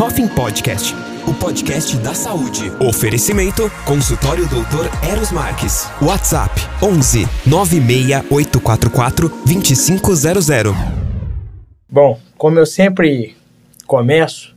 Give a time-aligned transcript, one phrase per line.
[0.00, 0.94] Hoffing Podcast,
[1.26, 2.70] o podcast da saúde.
[2.78, 5.90] Oferecimento: Consultório Doutor Eros Marques.
[6.00, 10.46] WhatsApp: 11 96844 2500.
[11.90, 13.36] Bom, como eu sempre
[13.88, 14.54] começo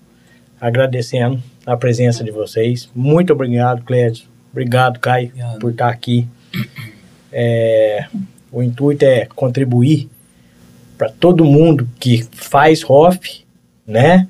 [0.59, 2.87] agradecendo a presença de vocês.
[2.94, 4.26] Muito obrigado, Clédio.
[4.51, 5.60] Obrigado, Caio, obrigado.
[5.60, 6.28] por estar aqui.
[7.31, 8.05] É,
[8.51, 10.08] o intuito é contribuir
[10.99, 13.44] para todo mundo que faz ROF,
[13.87, 14.28] né?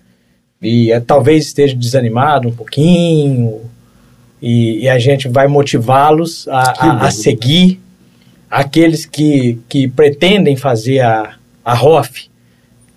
[0.62, 3.61] E é, talvez esteja desanimado um pouquinho,
[4.42, 7.79] e, e a gente vai motivá-los a, a, a, seguir
[8.50, 12.29] aqueles que, que pretendem fazer a, a ROF,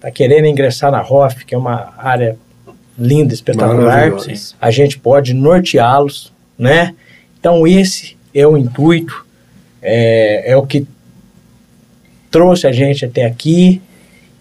[0.00, 2.37] tá querendo ingressar na ROF, que é uma área
[2.98, 4.12] linda, espetacular,
[4.60, 6.95] a gente pode norteá-los, né?
[7.38, 9.24] Então esse é o intuito,
[9.82, 10.87] é, é o que
[12.30, 13.80] trouxe a gente até aqui.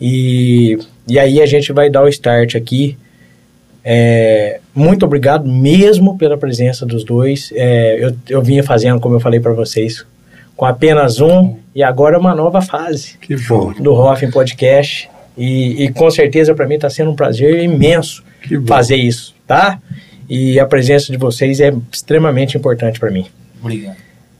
[0.01, 2.97] E, e aí a gente vai dar o start aqui.
[3.83, 7.51] É, muito obrigado mesmo pela presença dos dois.
[7.55, 10.05] É, eu, eu vinha fazendo, como eu falei para vocês,
[10.55, 13.17] com apenas um e agora uma nova fase
[13.79, 15.09] do Hoffing Podcast.
[15.37, 18.23] E, e com certeza para mim está sendo um prazer imenso
[18.67, 19.79] fazer isso, tá?
[20.29, 23.25] E a presença de vocês é extremamente importante para mim.
[23.59, 23.97] Obrigado.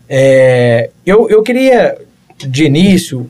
[0.08, 1.98] É, eu, eu queria,
[2.38, 3.30] de início,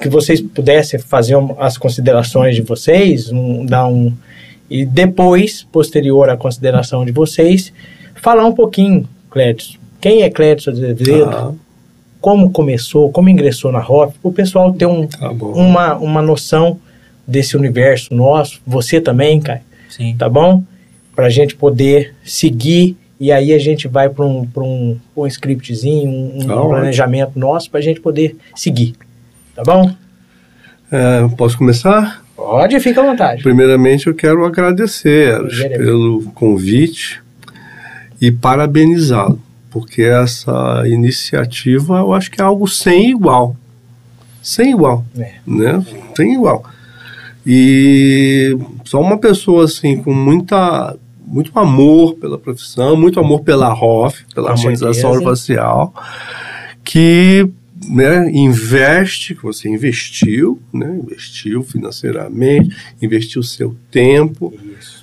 [0.00, 4.12] que vocês pudessem fazer as considerações de vocês, um, dar um.
[4.70, 7.72] E depois, posterior à consideração de vocês,
[8.16, 9.78] falar um pouquinho, Clédio.
[10.00, 11.30] Quem é Clédio Azevedo?
[11.30, 11.52] Ah.
[12.20, 16.78] Como começou, como ingressou na ROP, para o pessoal ter um, tá uma, uma noção
[17.26, 18.60] desse universo nosso.
[18.66, 19.60] Você também, Caio.
[19.88, 20.16] Sim.
[20.16, 20.62] Tá bom?
[21.14, 26.08] Para a gente poder seguir e aí a gente vai para um, um, um scriptzinho,
[26.08, 28.94] um, um planejamento nosso para a gente poder seguir.
[29.54, 29.90] Tá bom?
[30.90, 32.24] É, posso começar?
[32.38, 33.42] Pode, fica à vontade.
[33.42, 35.36] Primeiramente, eu quero agradecer
[35.76, 37.20] pelo convite
[38.20, 43.56] e parabenizá-lo, porque essa iniciativa eu acho que é algo sem igual.
[44.40, 45.04] Sem igual.
[45.18, 45.32] É.
[45.44, 45.84] Né?
[46.16, 46.64] Sem igual.
[47.44, 50.94] E só uma pessoa assim com muita
[51.26, 55.24] muito amor pela profissão, muito amor pela ROF, pela harmonização certeza.
[55.24, 55.92] facial,
[56.84, 57.50] que
[57.86, 64.52] né, investe, que você investiu, né, investiu financeiramente, investiu seu tempo,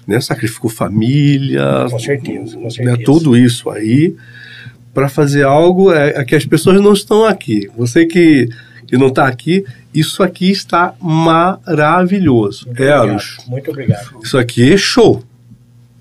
[0.08, 2.97] né, sacrificou família, com certeza, com né, certeza.
[2.97, 4.16] Né, tudo isso aí
[4.94, 7.69] para fazer algo é, é, que as pessoas não estão aqui.
[7.78, 8.47] Você que,
[8.88, 12.68] que não está aqui, isso aqui está maravilhoso.
[12.68, 13.50] Muito Eros, obrigado.
[13.50, 14.19] Muito obrigado.
[14.24, 15.22] Isso aqui é show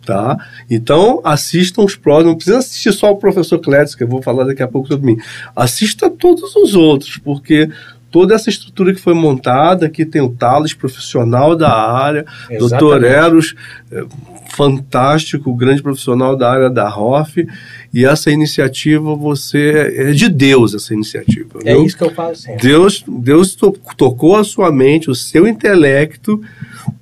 [0.05, 0.37] tá?
[0.71, 4.45] Então, assistam os próximos, não precisa assistir só o professor Clétis, que eu vou falar
[4.45, 5.19] daqui a pouco sobre mim.
[5.55, 7.69] Assista todos os outros, porque
[8.15, 12.25] toda essa estrutura que foi montada, aqui tem o Thales, profissional da área,
[12.61, 13.57] doutor Eros,
[13.91, 14.05] é,
[14.51, 17.45] fantástico, grande profissional da área da ROF,
[17.93, 21.59] e essa iniciativa, você, é de Deus essa iniciativa.
[21.65, 21.85] É viu?
[21.85, 22.63] isso que eu falo sempre.
[22.63, 26.41] Deus, Deus to, tocou a sua mente, o seu intelecto,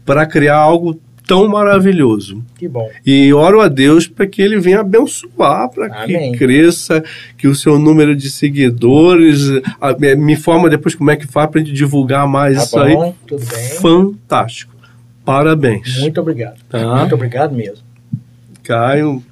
[0.06, 2.42] para criar algo tão maravilhoso.
[2.56, 2.88] Que bom.
[3.04, 7.02] E oro a Deus para que ele venha abençoar, para que cresça,
[7.36, 9.40] que o seu número de seguidores.
[9.80, 12.96] A, me informa depois como é que faz para a gente divulgar mais tá isso
[12.96, 13.14] bom, aí.
[13.26, 13.68] Tudo bem.
[13.70, 14.72] Fantástico.
[15.24, 15.98] Parabéns.
[16.00, 16.58] Muito obrigado.
[16.68, 16.96] Tá?
[16.96, 17.84] Muito obrigado mesmo.
[18.62, 19.22] Caio.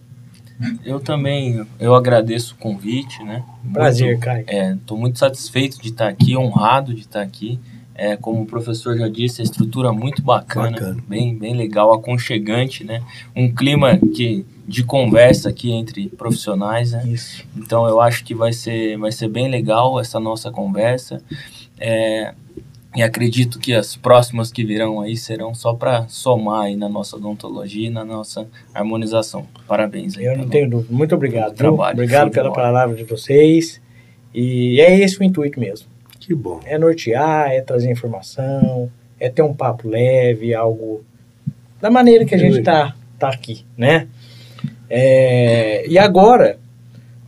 [0.85, 3.43] Eu também, eu agradeço o convite, né?
[3.73, 4.45] Prazer, muito, Caio.
[4.75, 7.59] Estou é, muito satisfeito de estar aqui, honrado de estar aqui.
[8.03, 12.83] É, como o professor já disse, a estrutura muito bacana, bacana, bem, bem legal, aconchegante,
[12.83, 13.03] né?
[13.37, 17.07] Um clima que, de conversa aqui entre profissionais, né?
[17.07, 17.45] Isso.
[17.55, 21.23] Então eu acho que vai ser, vai ser bem legal essa nossa conversa.
[21.79, 22.33] É,
[22.97, 27.17] e acredito que as próximas que virão aí serão só para somar aí na nossa
[27.17, 29.47] odontologia e na nossa harmonização.
[29.69, 30.25] Parabéns aí.
[30.25, 30.91] Eu não tenho dúvida.
[30.91, 31.55] Muito obrigado.
[31.55, 33.79] Trabalho, obrigado pela palavra de vocês.
[34.35, 35.90] E é esse o intuito mesmo.
[36.31, 36.61] Que bom.
[36.65, 41.03] É nortear, é trazer informação, é ter um papo leve, algo
[41.81, 44.07] da maneira que a gente tá, tá aqui, né?
[44.89, 46.57] É, e agora,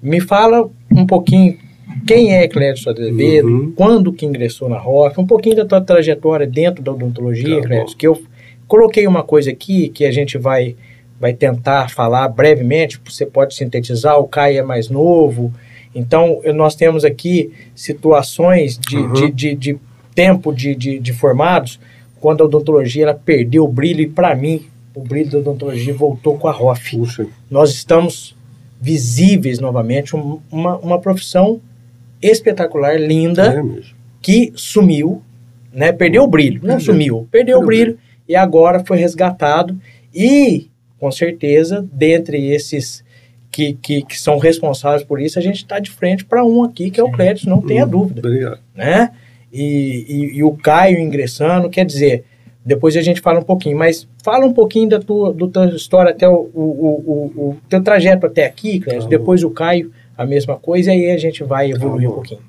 [0.01, 1.59] me fala um pouquinho
[2.07, 3.73] quem é Clédio Azevedo, uhum.
[3.75, 7.97] quando que ingressou na ROF, um pouquinho da tua trajetória dentro da odontologia, tá Clédio,
[7.97, 8.23] que eu
[8.69, 10.77] coloquei uma coisa aqui que a gente vai,
[11.19, 15.53] vai tentar falar brevemente, você pode sintetizar, o Caio é mais novo,
[15.95, 19.13] então, nós temos aqui situações de, uhum.
[19.13, 19.79] de, de, de,
[20.15, 21.79] tempo de, de, de, formados,
[22.21, 24.63] quando a odontologia ela perdeu o brilho, e para mim,
[24.95, 26.97] o brilho da odontologia voltou com a ROF.
[26.97, 27.27] Puxa.
[27.51, 28.37] Nós estamos
[28.81, 31.61] visíveis novamente, um, uma, uma profissão
[32.21, 35.23] espetacular, linda, é que sumiu,
[35.73, 35.93] né?
[35.93, 37.99] perdeu o brilho, não sumiu, perdeu, perdeu o brilho, brilho,
[38.29, 39.79] e agora foi resgatado.
[40.15, 40.71] E
[41.03, 43.03] com certeza, dentre esses
[43.53, 46.91] que, que, que são responsáveis por isso, a gente está de frente para um aqui,
[46.91, 48.27] que é o Clédio, não tenha hum, dúvida.
[48.27, 48.59] Obrigado.
[48.75, 49.13] Né?
[49.53, 52.25] E, e, e, o Caio ingressando, quer dizer,
[52.65, 56.13] depois a gente fala um pouquinho, mas fala um pouquinho da tua, do tua história
[56.13, 60.25] até o, o, o, o teu trajeto até aqui, Clédio, tá depois o Caio, a
[60.25, 62.41] mesma coisa, e aí a gente vai evoluir tá um pouquinho.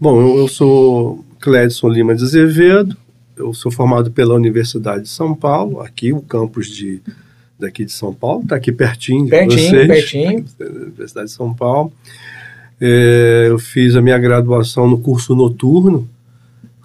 [0.00, 2.96] Bom, eu, eu sou Clédson Lima de Azevedo,
[3.36, 7.02] eu sou formado pela Universidade de São Paulo, aqui o campus de,
[7.62, 9.86] daqui de São Paulo, está aqui pertinho, pertinho vocês.
[9.86, 11.92] Pertinho, Universidade de São Paulo.
[12.80, 16.08] É, eu fiz a minha graduação no curso noturno,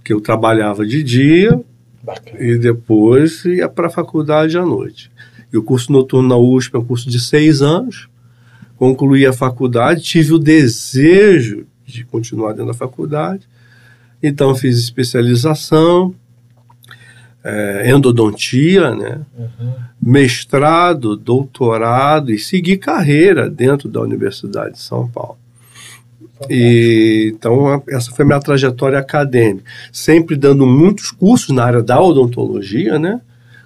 [0.03, 1.59] que eu trabalhava de dia
[2.01, 2.39] Bacana.
[2.39, 5.11] e depois ia para a faculdade à noite.
[5.51, 8.07] E o curso noturno na USP é um curso de seis anos.
[8.77, 13.47] Concluí a faculdade, tive o desejo de continuar dentro da faculdade.
[14.21, 16.13] Então fiz especialização,
[17.47, 19.21] é, endodontia, né?
[19.37, 19.73] Uhum.
[20.01, 25.37] mestrado, doutorado e segui carreira dentro da Universidade de São Paulo.
[26.49, 29.63] E, então, essa foi minha trajetória acadêmica.
[29.91, 33.21] Sempre dando muitos cursos na área da odontologia, né?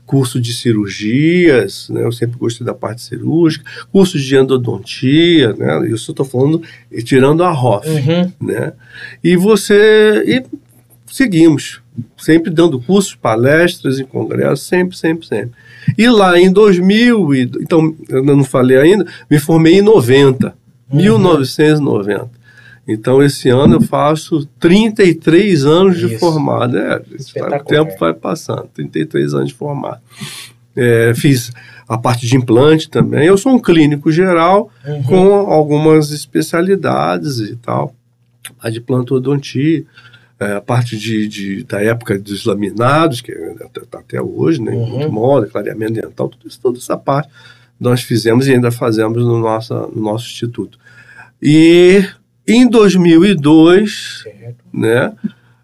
[0.06, 2.04] Curso de cirurgias, né?
[2.04, 3.66] Eu sempre gostei da parte cirúrgica.
[3.92, 5.90] Cursos de endodontia, né?
[5.90, 6.62] Isso eu estou falando
[7.04, 8.32] tirando a ROF, uhum.
[8.42, 8.74] né?
[9.24, 10.24] E você...
[10.26, 10.61] E
[11.12, 11.82] seguimos
[12.18, 15.52] sempre dando cursos, palestras em congressos, sempre, sempre, sempre.
[15.98, 20.56] E lá em 2000, e, então, eu não falei ainda, me formei em 90,
[20.90, 20.98] uhum.
[20.98, 22.42] 1990.
[22.88, 26.08] Então, esse ano eu faço 33 anos Isso.
[26.08, 26.78] de formado.
[26.78, 30.02] É, o tempo vai passando, 33 anos de formado.
[30.76, 31.52] É, fiz
[31.88, 33.26] a parte de implante também.
[33.26, 35.04] Eu sou um clínico geral uhum.
[35.04, 37.94] com algumas especialidades e tal.
[38.60, 39.86] A de plantodontia,
[40.42, 45.12] a parte de, de, da época dos laminados, que está até hoje, né, uhum.
[45.12, 47.30] moda, clareamento dental, tudo isso, toda essa parte
[47.82, 50.78] nós fizemos e ainda fazemos no nosso, no nosso instituto.
[51.42, 52.06] E
[52.48, 54.24] em 2002,
[54.72, 55.12] né,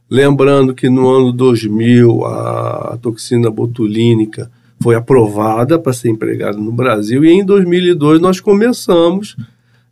[0.09, 4.49] lembrando que no ano 2000 a toxina botulínica
[4.81, 9.37] foi aprovada para ser empregada no Brasil e em 2002 nós começamos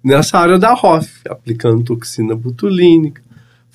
[0.03, 3.21] nessa área da ROF, aplicando toxina botulínica,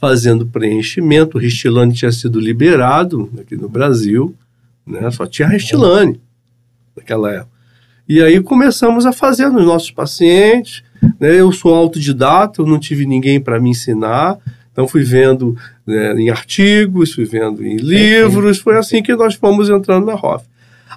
[0.00, 1.36] fazendo preenchimento.
[1.36, 4.34] O Ristilane tinha sido liberado aqui no Brasil,
[4.86, 5.10] né?
[5.10, 6.20] só tinha Ristilane
[6.96, 7.60] naquela época.
[8.08, 10.82] E aí começamos a fazer nos nossos pacientes.
[11.20, 11.38] Né?
[11.38, 14.38] Eu sou autodidata, eu não tive ninguém para me ensinar.
[14.72, 15.56] Então fui vendo
[15.86, 20.44] né, em artigos, fui vendo em livros, foi assim que nós fomos entrando na ROF.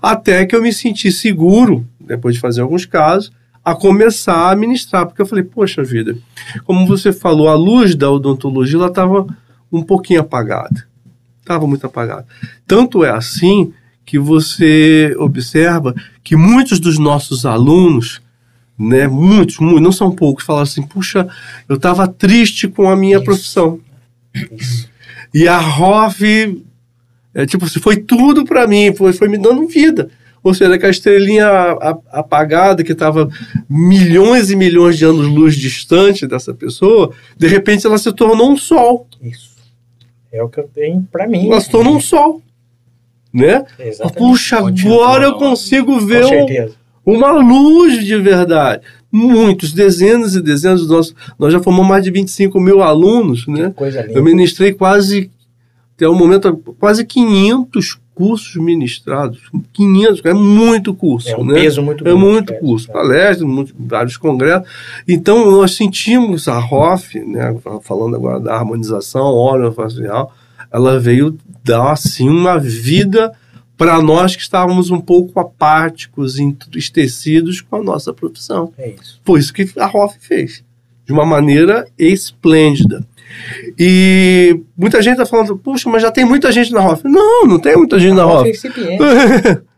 [0.02, 3.32] Até que eu me senti seguro, depois de fazer alguns casos,
[3.64, 6.18] a começar a ministrar, porque eu falei, poxa vida,
[6.66, 9.26] como você falou, a luz da odontologia ela estava
[9.72, 10.86] um pouquinho apagada,
[11.40, 12.28] estava muito apagada.
[12.68, 13.74] Tanto é assim
[14.06, 18.22] que você observa que muitos dos nossos alunos,
[18.78, 21.28] né, muitos, muitos, não são poucos, falaram assim, puxa,
[21.70, 23.26] eu estava triste com a minha Isso.
[23.26, 23.80] profissão.
[24.52, 24.90] Isso.
[25.34, 26.64] E a ROF,
[27.34, 30.10] é, tipo, foi tudo para mim, foi, foi me dando vida.
[30.44, 31.48] Ou seja, que a estrelinha
[32.12, 33.30] apagada, que estava
[33.70, 39.08] milhões e milhões de anos-luz distante dessa pessoa, de repente ela se tornou um sol.
[39.22, 39.54] Isso.
[40.32, 41.48] É o que eu tenho para mim.
[41.48, 42.42] Ela se tornou um sol.
[43.34, 43.66] Né?
[43.80, 44.18] Exatamente.
[44.18, 48.84] Puxa, agora eu consigo ver um, uma luz de verdade.
[49.10, 51.16] Muitos, dezenas e dezenas de nós.
[51.40, 53.70] Nós já formamos mais de 25 mil alunos, né?
[53.70, 54.20] Que coisa linda.
[54.20, 55.32] Eu ministrei quase,
[55.96, 59.40] até o momento, quase 500 cursos ministrados,
[59.74, 61.56] 500, é muito curso, é um né?
[61.56, 62.94] peso muito É muito curso, é.
[62.94, 64.68] palestras, muito, vários congressos.
[65.08, 70.34] Então, nós sentimos a ROF, né, falando agora da harmonização órgão-facial,
[70.72, 73.34] ela veio dar, assim, uma vida
[73.78, 78.72] para nós que estávamos um pouco apáticos, entristecidos com a nossa profissão.
[78.78, 79.20] É isso.
[79.24, 80.64] Foi isso que a ROF fez,
[81.06, 83.06] de uma maneira esplêndida.
[83.78, 87.04] E muita gente está falando, puxa, mas já tem muita gente na ROF.
[87.06, 88.48] Não, não tem muita gente a na ROF.
[88.48, 89.04] É incipiente.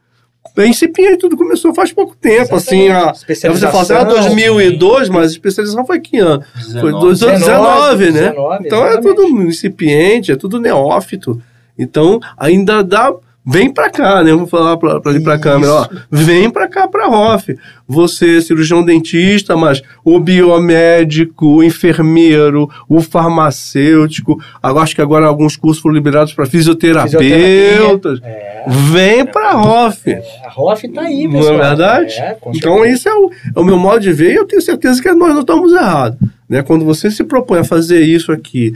[0.58, 3.32] é incipiente, tudo começou faz pouco tempo, assim, Exatamente.
[3.32, 6.44] assim, a, você fala assim, ah, 2002, mas a especialização foi que ano?
[6.56, 6.80] 19.
[6.80, 8.30] Foi 2019, né?
[8.30, 11.42] 19, então é tudo incipiente, é tudo neófito.
[11.78, 13.14] Então, ainda dá
[13.48, 14.34] Vem para cá, né?
[14.34, 15.88] Vou falar para ali para a câmera, ó.
[16.10, 17.56] Vem para cá para ROF.
[17.88, 24.42] Você, cirurgião dentista, mas o biomédico, o enfermeiro, o farmacêutico.
[24.64, 28.20] Agora, acho que agora alguns cursos foram liberados para fisioterapeutas.
[28.24, 28.64] É.
[28.68, 30.10] Vem para a ROF.
[30.10, 30.24] É.
[30.44, 31.54] A ROF está aí, pessoal.
[31.54, 32.14] Não é verdade?
[32.14, 35.00] É, então, esse é o, é o meu modo de ver e eu tenho certeza
[35.00, 36.18] que nós não estamos errados.
[36.48, 36.62] Né?
[36.62, 38.74] Quando você se propõe a fazer isso aqui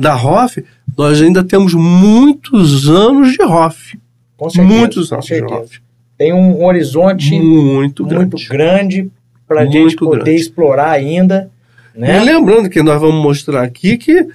[0.00, 0.64] da ROF,
[0.96, 3.98] nós ainda temos muitos anos de ROF.
[4.36, 5.80] Com certeza, muitos anos de ROF.
[6.16, 9.10] tem um horizonte muito grande, muito grande
[9.46, 10.40] para a gente poder grande.
[10.40, 11.50] explorar ainda.
[11.94, 12.20] Né?
[12.20, 14.26] E lembrando que nós vamos mostrar aqui que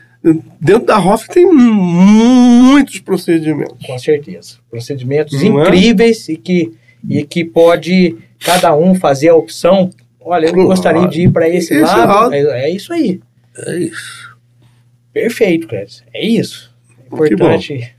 [0.60, 3.86] dentro da ROF tem muitos procedimentos.
[3.86, 4.58] Com certeza.
[4.70, 5.64] Procedimentos Não é?
[5.64, 6.34] incríveis é?
[6.34, 6.72] e, que,
[7.10, 9.90] e que pode cada um fazer a opção.
[10.24, 12.34] Olha, eu gostaria de ir para esse, esse, lado.
[12.34, 13.20] É, é, isso aí.
[13.58, 14.38] É isso.
[15.12, 16.04] Perfeito, Clédio.
[16.14, 16.74] É isso.
[16.98, 17.96] É importante.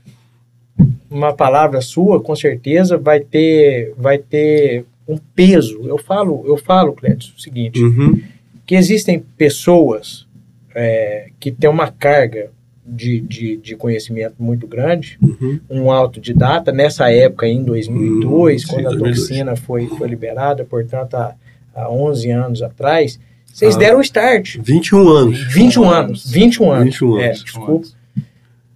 [1.09, 5.81] Uma palavra sua, com certeza, vai ter, vai ter um peso.
[5.85, 8.19] Eu falo, eu falo, Clédio, o seguinte: uhum.
[8.65, 10.25] que existem pessoas
[10.73, 12.49] é, que têm uma carga
[12.85, 15.59] de, de, de, conhecimento muito grande, uhum.
[15.69, 21.13] um autodidata, nessa época, em 2002, uhum, quando sim, a toxina foi, foi liberada, portanto,
[21.13, 21.35] há,
[21.73, 23.19] há 11 anos atrás,
[23.53, 24.57] vocês ah, deram o start.
[24.59, 25.53] 21 anos.
[25.53, 26.31] 21 anos.
[26.31, 26.85] 21 anos.
[26.85, 27.23] 21 anos.
[27.23, 27.87] É, desculpa.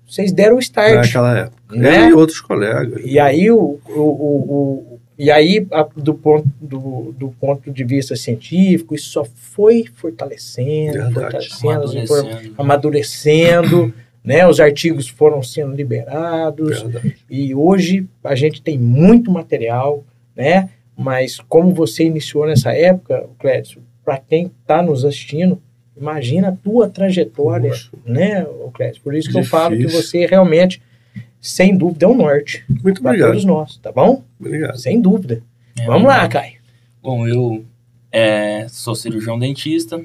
[0.07, 0.95] Vocês deram o start.
[0.95, 1.75] Naquela época.
[1.75, 2.09] Né?
[2.09, 3.01] E outros colegas.
[3.03, 8.93] E aí, o, o, o, e aí do, ponto, do, do ponto de vista científico,
[8.93, 11.13] isso só foi fortalecendo, Verdade.
[11.13, 14.47] fortalecendo, amadurecendo, amadurecendo né?
[14.47, 16.81] os artigos foram sendo liberados.
[16.83, 17.15] Verdade.
[17.29, 20.69] E hoje a gente tem muito material, né?
[20.97, 25.61] Mas como você iniciou nessa época, Clédio, para quem está nos assistindo,
[25.95, 27.89] imagina a tua trajetória, Nossa.
[28.05, 29.01] né, Clécio?
[29.03, 29.57] Por isso que Difícil.
[29.57, 30.81] eu falo que você realmente,
[31.39, 32.65] sem dúvida, é um norte.
[32.83, 33.29] Muito obrigado.
[33.29, 34.23] todos nós, tá bom?
[34.39, 34.77] Obrigado.
[34.77, 35.43] Sem dúvida.
[35.79, 36.57] É, Vamos lá, Caio.
[37.01, 37.63] Bom, eu
[38.11, 40.03] é, sou cirurgião dentista,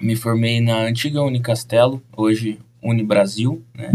[0.00, 3.92] me formei na antiga Unicastelo, hoje Unibrasil, né?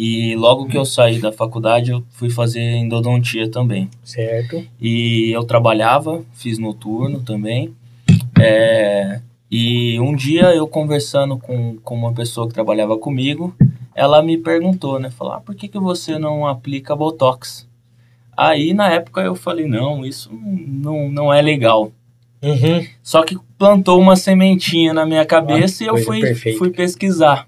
[0.00, 3.90] E logo que eu saí da faculdade, eu fui fazer endodontia também.
[4.04, 4.64] Certo.
[4.80, 7.74] E eu trabalhava, fiz noturno também.
[8.40, 13.52] É, e um dia eu conversando com, com uma pessoa que trabalhava comigo,
[13.92, 15.10] ela me perguntou, né?
[15.10, 17.68] Falou, ah, por que, que você não aplica Botox?
[18.36, 21.90] Aí na época eu falei, não, isso não, não é legal.
[22.40, 22.86] Uhum.
[23.02, 27.47] Só que plantou uma sementinha na minha cabeça ah, e eu fui, fui pesquisar.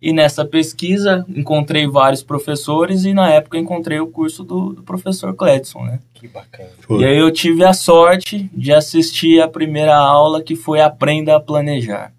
[0.00, 5.34] E nessa pesquisa encontrei vários professores e na época encontrei o curso do, do professor
[5.34, 5.98] Cledson, né?
[6.14, 6.70] Que bacana.
[6.90, 11.40] E aí eu tive a sorte de assistir a primeira aula que foi Aprenda a
[11.40, 12.12] Planejar.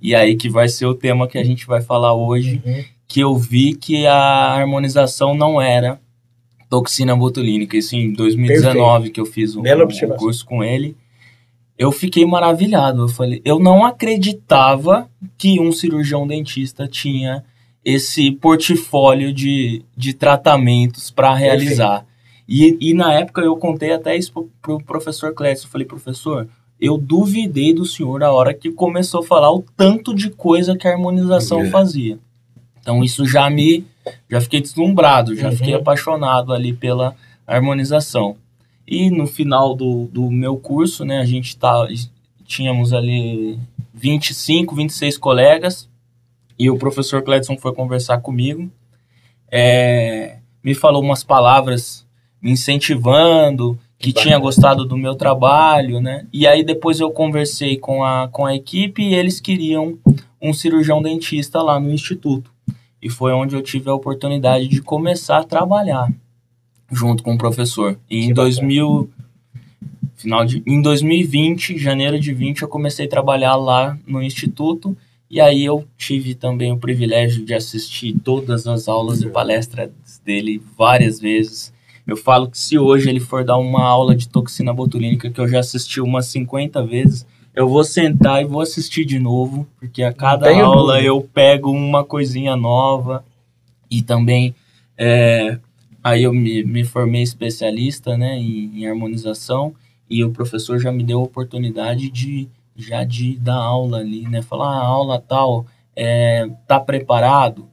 [0.00, 2.84] E aí que vai ser o tema que a gente vai falar hoje, uhum.
[3.08, 6.00] que eu vi que a harmonização não era
[6.70, 7.76] toxina botulínica.
[7.76, 9.12] Isso em 2019 Perfeito.
[9.12, 10.96] que eu fiz um, um curso com ele
[11.82, 13.02] eu fiquei maravilhado.
[13.02, 17.44] Eu falei, eu não acreditava que um cirurgião dentista tinha
[17.84, 22.06] esse portfólio de, de tratamentos para realizar.
[22.48, 25.66] E, e na época eu contei até isso pro, pro professor Clécio.
[25.66, 26.48] Eu falei, professor,
[26.80, 30.86] eu duvidei do senhor a hora que começou a falar o tanto de coisa que
[30.86, 31.70] a harmonização é.
[31.70, 32.16] fazia.
[32.80, 33.84] Então isso já me
[34.30, 35.56] já fiquei deslumbrado, já uhum.
[35.56, 38.36] fiquei apaixonado ali pela harmonização.
[38.94, 41.88] E no final do, do meu curso, né, a gente tá,
[42.44, 43.58] tínhamos ali
[43.94, 45.88] 25, 26 colegas,
[46.58, 48.70] e o professor Cledson foi conversar comigo,
[49.50, 52.06] é, me falou umas palavras
[52.38, 56.26] me incentivando, que tinha gostado do meu trabalho, né?
[56.30, 59.96] E aí depois eu conversei com a, com a equipe e eles queriam
[60.38, 62.50] um cirurgião dentista lá no instituto.
[63.00, 66.12] E foi onde eu tive a oportunidade de começar a trabalhar
[66.92, 67.98] junto com o professor.
[68.08, 69.10] E que em 2000
[70.14, 74.96] final de em 2020, janeiro de 20, eu comecei a trabalhar lá no instituto.
[75.28, 79.90] E aí eu tive também o privilégio de assistir todas as aulas e palestras
[80.24, 81.72] dele várias vezes.
[82.06, 85.48] Eu falo que se hoje ele for dar uma aula de toxina botulínica que eu
[85.48, 90.12] já assisti umas 50 vezes, eu vou sentar e vou assistir de novo, porque a
[90.12, 93.24] cada aula eu pego uma coisinha nova.
[93.90, 94.54] E também
[94.96, 95.58] é,
[96.02, 99.72] Aí eu me, me formei especialista né, em, em, harmonização
[100.10, 104.42] e o professor já me deu a oportunidade de já de dar aula ali, né?
[104.42, 107.68] Falar, ah, aula tal, é, tá preparado?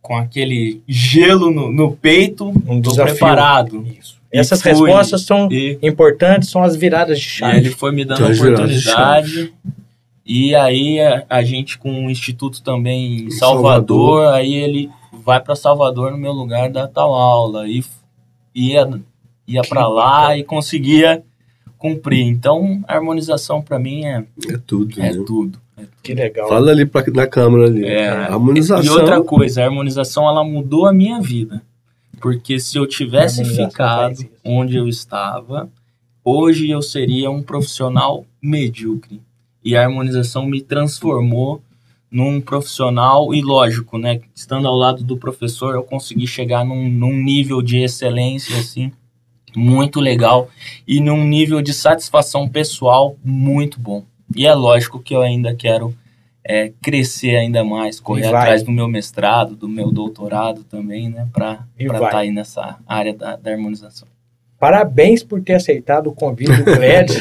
[0.00, 3.14] Com aquele gelo no, no peito, um tô desafio.
[3.14, 3.86] preparado.
[3.98, 4.18] Isso.
[4.32, 7.58] Essas fui, respostas são e, importantes, são as viradas de chave.
[7.58, 9.52] ele foi me dando a oportunidade.
[10.24, 14.90] E aí a, a, gente com o instituto também em Salvador, Salvador, aí ele
[15.24, 17.84] vai para Salvador no meu lugar dar tal aula e
[18.54, 18.88] ia
[19.46, 21.22] ia para lá e conseguia
[21.78, 22.26] cumprir.
[22.26, 25.10] Então, a harmonização para mim é é tudo, é, né?
[25.10, 25.92] tudo, é tudo.
[26.02, 26.48] Que legal.
[26.48, 27.84] Fala ali pra, na câmera ali.
[27.84, 28.84] É, a harmonização.
[28.84, 31.62] E outra coisa, a harmonização ela mudou a minha vida.
[32.20, 35.70] Porque se eu tivesse ficado onde eu estava,
[36.24, 39.22] hoje eu seria um profissional medíocre.
[39.64, 41.62] E a harmonização me transformou
[42.10, 47.12] num profissional e lógico, né, estando ao lado do professor, eu consegui chegar num, num
[47.12, 48.92] nível de excelência assim
[49.56, 50.48] muito legal
[50.86, 54.04] e num nível de satisfação pessoal muito bom.
[54.34, 55.94] E é lógico que eu ainda quero
[56.44, 61.66] é, crescer ainda mais, correr atrás do meu mestrado, do meu doutorado também, né, para
[61.78, 64.08] estar tá aí nessa área da, da, harmonização.
[64.58, 67.20] Parabéns por ter aceitado o convite do Clédio,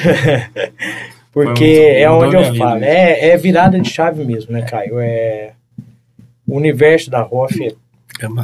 [1.45, 4.99] porque é onde eu falo, é, é virada de chave mesmo, né, Caio?
[4.99, 5.51] É,
[6.47, 7.75] o universo da ROF é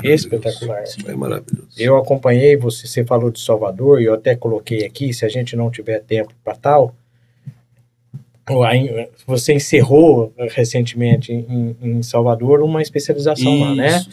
[0.03, 0.85] é espetacular.
[0.85, 1.69] Sim, é maravilhoso.
[1.77, 5.55] Eu acompanhei, você, você falou de Salvador, e eu até coloquei aqui, se a gente
[5.55, 6.95] não tiver tempo para tal,
[9.25, 14.05] você encerrou recentemente em, em Salvador uma especialização Isso, lá, né?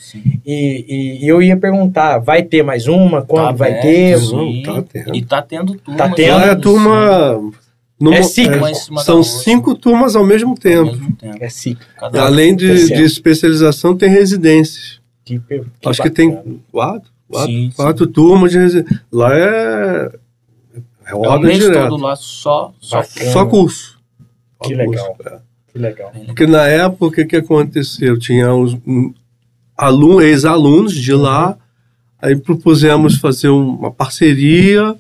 [0.46, 3.22] E, e, e, eu ia perguntar, vai ter mais uma?
[3.22, 4.18] Quando tá vai ter?
[4.18, 4.62] Sim.
[4.64, 5.16] Tá tendo.
[5.16, 5.98] E tá tendo turma.
[5.98, 6.40] Tá tendo.
[6.40, 7.52] é turma...
[8.00, 8.66] Numa, é ciclo.
[8.66, 10.88] É, são cinco turmas ao mesmo tempo.
[10.88, 11.36] Ao mesmo tempo.
[11.38, 11.84] É ciclo.
[12.00, 15.00] Além de, de especialização, tem residências.
[15.22, 15.54] Que, que
[15.84, 16.02] Acho bacana.
[16.02, 18.12] que tem quatro, quatro, sim, quatro sim.
[18.12, 19.02] turmas de residência.
[19.12, 20.12] Lá é,
[21.06, 21.90] é roda é direto.
[21.90, 24.00] todo lá só, só, só curso.
[24.62, 25.14] Que só legal.
[25.14, 25.38] Curso, é.
[25.70, 26.12] Que legal.
[26.26, 28.18] Porque na época, o que, aconteceu?
[28.18, 29.12] Tinha os um,
[29.76, 31.56] alunos, ex-alunos de lá,
[32.20, 34.96] aí propusemos fazer uma parceria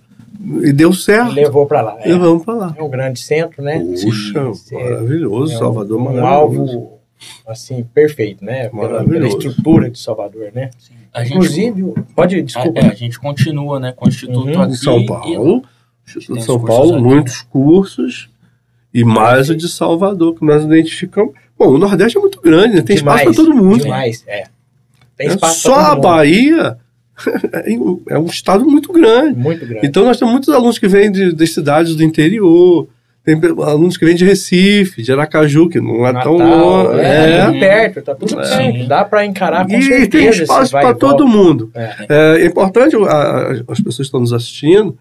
[0.62, 1.32] e deu certo.
[1.32, 1.98] Levou para lá.
[2.00, 2.08] É.
[2.08, 2.74] Levamos para lá.
[2.76, 3.78] É um grande centro, né?
[3.78, 5.52] Puxa, Sim, maravilhoso.
[5.52, 6.72] É um, Salvador um maravilhoso.
[6.78, 7.00] alvo
[7.46, 8.68] assim, perfeito, né?
[8.68, 10.70] Pela, pela estrutura de Salvador, né?
[10.78, 10.94] Sim.
[11.26, 12.80] Inclusive, gente, pode, desculpa.
[12.80, 14.62] A, é, a, gente continua, né, com o Instituto uhum.
[14.62, 14.72] aqui.
[14.72, 15.62] Em São Paulo,
[16.06, 17.48] Instituto de São Paulo, aqui, muitos né?
[17.50, 18.30] cursos,
[18.94, 21.34] e mais o de Salvador, que nós identificamos.
[21.58, 22.82] Bom, o Nordeste é muito grande, né?
[22.82, 23.82] tem demais, espaço para todo mundo.
[23.82, 24.44] Demais, é.
[25.16, 26.78] Tem é espaço Só a Bahia
[28.08, 29.38] é um estado muito grande.
[29.38, 29.86] Muito grande.
[29.86, 32.88] Então nós temos muitos alunos que vêm de, de cidades do interior,
[33.22, 37.00] tem alunos que vêm de Recife, de Aracaju, que não é Natal, tão longe.
[37.00, 38.48] É, é, tá tudo perto, tá tudo é.
[38.48, 38.88] perto.
[38.88, 40.04] Dá para encarar com e certeza.
[40.04, 41.70] E tem espaço para todo mundo.
[41.74, 42.06] É.
[42.08, 44.96] é, é importante, a, as pessoas que estão nos assistindo,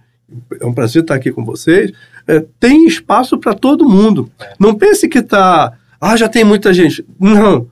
[0.61, 1.91] é um prazer estar aqui com vocês,
[2.27, 4.29] é, tem espaço para todo mundo.
[4.39, 4.53] É.
[4.59, 7.05] Não pense que está, ah, já tem muita gente.
[7.19, 7.67] Não.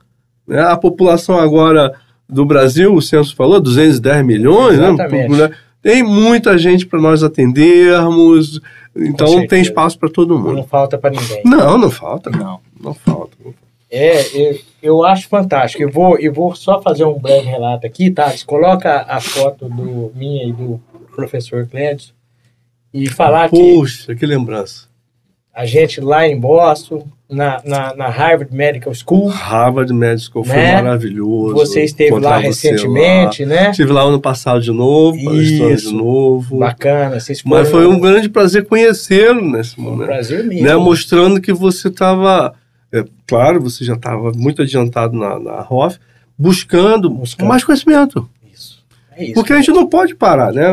[0.48, 1.92] É, a população agora
[2.28, 4.88] do Brasil, o censo falou, 210 milhões, né?
[4.90, 5.28] Exatamente.
[5.30, 5.50] né?
[5.80, 8.60] Tem muita gente para nós atendermos,
[8.94, 10.56] então tem espaço para todo mundo.
[10.56, 11.42] Não falta para ninguém.
[11.44, 12.30] Não, não falta.
[12.30, 13.36] Não, não falta.
[13.90, 15.82] É, eu, eu acho fantástico.
[15.82, 18.34] Eu vou, eu vou só fazer um breve relato aqui, tá?
[18.44, 20.80] Coloca a foto do minha e do
[21.14, 22.12] professor Clédio
[22.92, 23.74] e falar Poxa, que.
[23.74, 24.88] Puxa, que lembrança.
[25.54, 29.28] A gente lá em Boston, na, na, na, Harvard Medical School.
[29.28, 30.54] Harvard Medical School né?
[30.54, 31.54] foi maravilhoso.
[31.54, 33.54] Você esteve lá recentemente, lá.
[33.54, 33.70] né?
[33.70, 35.90] Estive lá ano passado de novo, Isso.
[35.90, 36.58] de novo.
[36.58, 37.20] Bacana.
[37.20, 40.04] Vocês Mas foi um grande prazer conhecê-lo nesse momento.
[40.04, 40.66] Um prazer mesmo.
[40.66, 40.76] Né?
[40.76, 42.54] Mostrando que você estava,
[42.90, 45.98] é, claro, você já estava muito adiantado na, na ROF,
[46.36, 48.26] buscando, buscando, mais conhecimento.
[48.50, 48.82] Isso.
[49.14, 49.34] É isso.
[49.34, 50.66] Porque a gente não pode parar, né?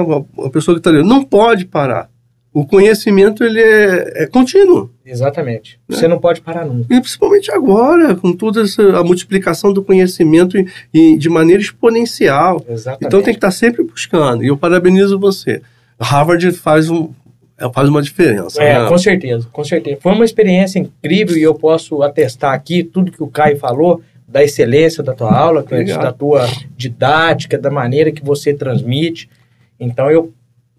[0.44, 2.10] A pessoa que está ali não pode parar
[2.56, 4.90] o conhecimento ele é, é contínuo.
[5.06, 5.78] Exatamente.
[5.90, 5.98] Né?
[5.98, 6.86] Você não pode parar nunca.
[6.86, 12.64] E principalmente agora, com toda essa, a multiplicação do conhecimento e, e de maneira exponencial.
[12.66, 13.08] Exatamente.
[13.08, 14.42] Então tem que estar sempre buscando.
[14.42, 15.62] E eu parabenizo você.
[16.00, 17.10] Harvard faz um,
[17.58, 18.64] é, faz uma diferença.
[18.64, 18.88] É, né?
[18.88, 19.98] com certeza, com certeza.
[20.00, 24.42] Foi uma experiência incrível e eu posso atestar aqui tudo que o Caio falou da
[24.42, 29.30] excelência da tua aula, da tua didática, da maneira que você transmite.
[29.78, 30.32] Então eu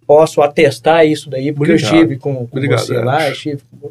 [0.06, 1.94] posso atestar isso daí, porque Obrigado.
[1.94, 3.04] eu estive com, com Obrigado, você é.
[3.04, 3.90] lá, estive com,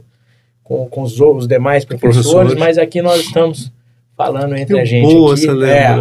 [0.63, 3.71] com, com os, os, demais professores, professores, mas aqui nós estamos
[4.15, 5.13] falando entre que a gente.
[5.13, 5.95] Boa aqui, é,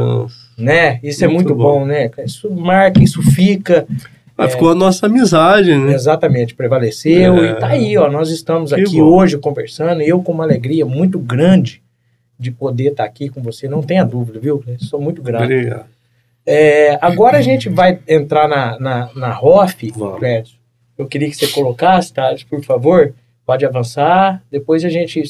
[0.56, 1.00] né?
[1.02, 1.80] Isso é muito é muito bom.
[1.80, 2.10] bom, né?
[2.24, 3.86] Isso marca, isso fica.
[4.36, 5.94] Mas é, ficou a nossa amizade, né?
[5.94, 7.44] Exatamente, prevaleceu.
[7.44, 7.50] É.
[7.50, 8.10] E tá aí, ó.
[8.10, 9.04] Nós estamos que aqui bom.
[9.04, 11.82] hoje conversando, eu com uma alegria muito grande
[12.38, 13.68] de poder estar aqui com você.
[13.68, 14.62] Não tenha dúvida, viu?
[14.78, 15.44] sou muito grato.
[15.44, 15.93] Obrigado.
[16.46, 20.60] É, agora a gente vai entrar na, na, na ROF, Fred.
[20.96, 22.34] Eu queria que você colocasse, tá?
[22.48, 23.14] Por favor,
[23.46, 24.42] pode avançar.
[24.50, 25.22] Depois a gente.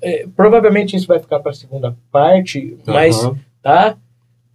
[0.00, 3.36] É, provavelmente isso vai ficar para a segunda parte, mas, uhum.
[3.62, 3.96] tá?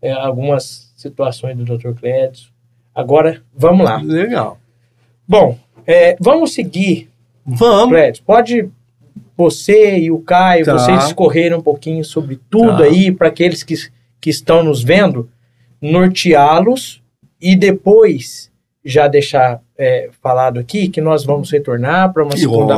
[0.02, 1.92] É, algumas situações do Dr.
[2.00, 2.50] Clédio.
[2.96, 3.98] Agora, vamos lá.
[3.98, 4.58] Legal.
[5.28, 7.10] Bom, é, vamos seguir.
[7.46, 7.90] Vamos.
[7.90, 8.70] Clédio, pode
[9.38, 10.74] você e o Caio, tá.
[10.74, 12.84] vocês escorrerem um pouquinho sobre tudo tá.
[12.86, 13.76] aí, para aqueles que,
[14.20, 15.30] que estão nos vendo
[15.82, 17.02] norteá-los
[17.40, 18.52] e depois
[18.84, 22.76] já deixar é, falado aqui que nós vamos retornar para uma que segunda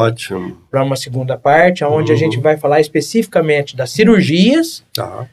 [0.69, 2.17] para uma segunda parte, onde uhum.
[2.17, 5.27] a gente vai falar especificamente das cirurgias, tá.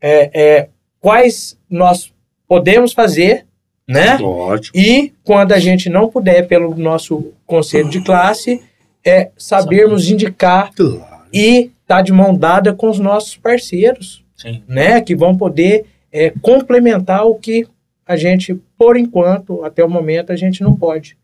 [0.00, 2.10] é, é, quais nós
[2.48, 3.44] podemos fazer,
[3.86, 4.16] né?
[4.16, 4.72] Ótimo.
[4.74, 8.62] E quando a gente não puder, pelo nosso conselho de classe,
[9.04, 11.04] é sabermos indicar claro.
[11.30, 14.62] e estar tá de mão dada com os nossos parceiros, Sim.
[14.66, 15.02] né?
[15.02, 17.66] Que vão poder é, complementar o que
[18.06, 21.18] a gente, por enquanto, até o momento, a gente não pode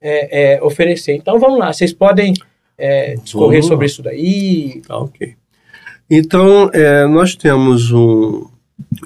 [0.00, 1.12] é, é, oferecer.
[1.12, 2.32] Então vamos lá, vocês podem
[2.78, 4.80] é, discorrer sobre isso daí.
[4.88, 5.34] Tá, ok.
[6.08, 8.46] Então, é, nós temos um,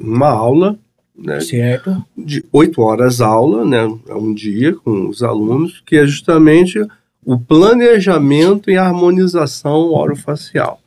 [0.01, 0.79] uma aula
[1.17, 2.05] né, certo.
[2.17, 6.79] de oito horas aula, né, um dia com os alunos, que é justamente
[7.25, 10.81] o planejamento e harmonização orofacial.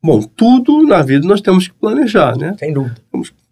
[0.00, 2.54] Bom, tudo na vida nós temos que planejar, né?
[2.58, 2.96] Sem dúvida.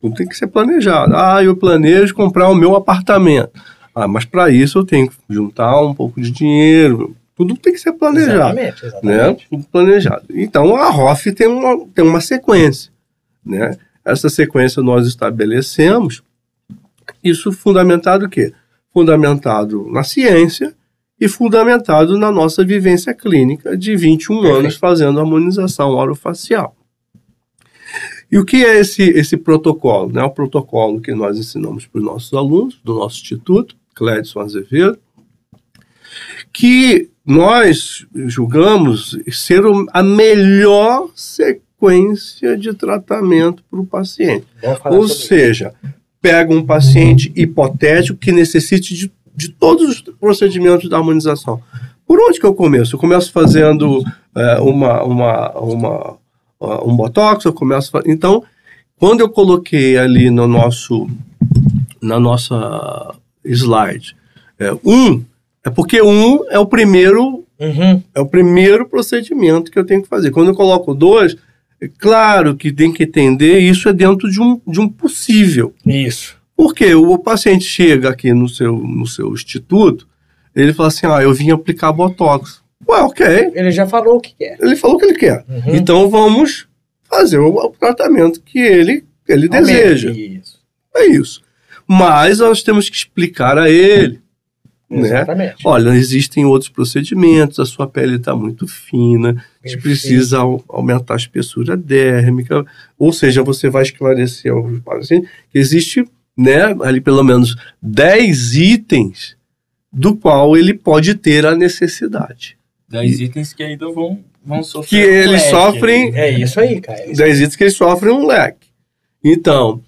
[0.07, 1.14] Tudo tem que ser planejado.
[1.16, 3.51] Ah, eu planejo comprar o meu apartamento.
[3.95, 7.16] Ah, mas para isso eu tenho que juntar um pouco de dinheiro.
[7.35, 8.59] Tudo tem que ser planejado.
[8.59, 8.88] Exatamente, né?
[8.88, 9.40] exatamente.
[9.40, 9.47] Né?
[9.51, 10.25] Tudo planejado.
[10.31, 12.92] Então a ROF tem uma, tem uma sequência.
[13.45, 13.77] Né?
[14.05, 16.23] Essa sequência nós estabelecemos.
[17.23, 18.53] Isso fundamentado o quê?
[18.92, 20.75] Fundamentado na ciência
[21.21, 24.59] e fundamentado na nossa vivência clínica de 21 Perfeito.
[24.59, 26.77] anos fazendo harmonização orofacial.
[28.31, 30.12] E o que é esse, esse protocolo?
[30.12, 30.23] Né?
[30.23, 34.99] O protocolo que nós ensinamos para os nossos alunos do nosso instituto, Clédson Azevedo,
[36.53, 39.62] que nós julgamos ser
[39.93, 44.47] a melhor sequência de tratamento para o paciente.
[44.85, 45.95] Ou seja, isso.
[46.21, 51.61] pega um paciente hipotético que necessite de, de todos os procedimentos da harmonização.
[52.07, 52.95] Por onde que eu começo?
[52.95, 56.17] Eu começo fazendo é, uma, uma, uma,
[56.61, 57.90] um botox, eu começo.
[58.07, 58.42] Então,
[58.99, 61.09] quando eu coloquei ali no nosso,
[62.01, 63.14] na nossa
[63.45, 64.16] slide.
[64.59, 65.23] É, um,
[65.64, 68.03] é porque um é o primeiro uhum.
[68.14, 70.31] é o primeiro procedimento que eu tenho que fazer.
[70.31, 71.37] Quando eu coloco dois,
[71.81, 75.75] é claro que tem que entender isso é dentro de um, de um possível.
[75.85, 76.37] Isso.
[76.57, 80.09] Porque o paciente chega aqui no seu, no seu instituto,
[80.55, 82.62] ele fala assim, ah, eu vim aplicar Botox.
[82.89, 83.53] Ué, ok.
[83.55, 84.59] Ele já falou o que quer.
[84.61, 85.45] Ele falou o que ele quer.
[85.49, 85.75] Uhum.
[85.75, 86.69] Então vamos
[87.05, 90.11] fazer o, o, tratamento que ele, ele deseja.
[90.11, 90.61] Isso.
[90.95, 91.43] É isso.
[91.87, 94.21] Mas nós temos que explicar a ele.
[94.89, 95.09] Né?
[95.09, 95.57] Exatamente.
[95.65, 101.17] Olha, existem outros procedimentos, a sua pele está muito fina, a gente precisa aumentar a
[101.17, 102.65] espessura dérmica,
[102.97, 106.05] ou seja, você vai esclarecer ao paciente que existe
[106.37, 109.37] né, ali pelo menos 10 itens
[109.93, 112.57] do qual ele pode ter a necessidade.
[112.88, 114.88] 10 itens que ainda vão, vão sofrer.
[114.88, 115.51] Que um eles leque.
[115.51, 116.14] sofrem.
[116.14, 117.05] É isso aí, cara.
[117.07, 118.68] 10 é itens que eles sofrem um leque.
[119.25, 119.83] Então,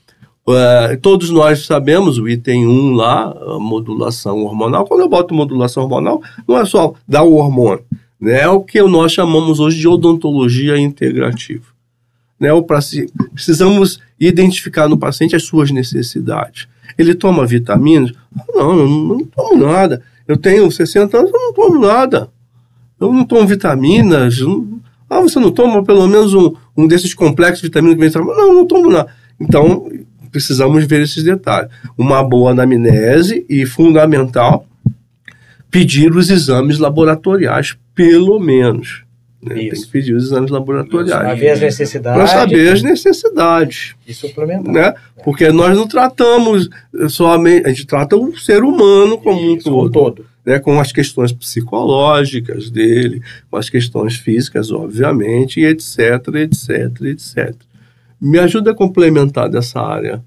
[0.49, 4.87] Uh, todos nós sabemos, o item 1 lá, a modulação hormonal.
[4.87, 7.85] Quando eu boto modulação hormonal, não é só dar o hormônio,
[8.19, 8.41] né?
[8.41, 11.67] é o que nós chamamos hoje de odontologia integrativa.
[12.41, 12.51] Né?
[12.51, 16.67] O precisamos identificar no paciente as suas necessidades.
[16.97, 18.13] Ele toma vitaminas?
[18.55, 20.03] Não, eu não, não tomo nada.
[20.27, 22.31] Eu tenho 60 anos, eu não tomo nada.
[23.01, 24.41] Eu não tomo vitaminas.
[24.41, 24.81] Não...
[25.09, 28.55] Ah, você não toma pelo menos um, um desses complexos de vitaminas que vem Não,
[28.55, 29.09] não tomo nada.
[29.41, 29.91] Então,
[30.31, 31.71] precisamos ver esses detalhes.
[31.97, 34.67] Uma boa anamnese e, fundamental,
[35.71, 39.05] pedir os exames laboratoriais, pelo menos.
[39.43, 39.55] Né?
[39.55, 41.21] Tem que pedir os exames laboratoriais.
[41.21, 42.19] Para saber as necessidades.
[42.19, 43.95] Para saber as necessidades.
[44.07, 44.73] E suplementar.
[44.73, 44.95] Né?
[45.25, 46.69] Porque nós não tratamos
[47.09, 49.93] somente, a gente trata o ser humano como Isso, um todo.
[49.93, 50.27] todo.
[50.49, 55.99] Né, com as questões psicológicas dele, com as questões físicas, obviamente, e etc,
[56.37, 57.69] etc, etc
[58.21, 60.23] me ajuda a complementar dessa área.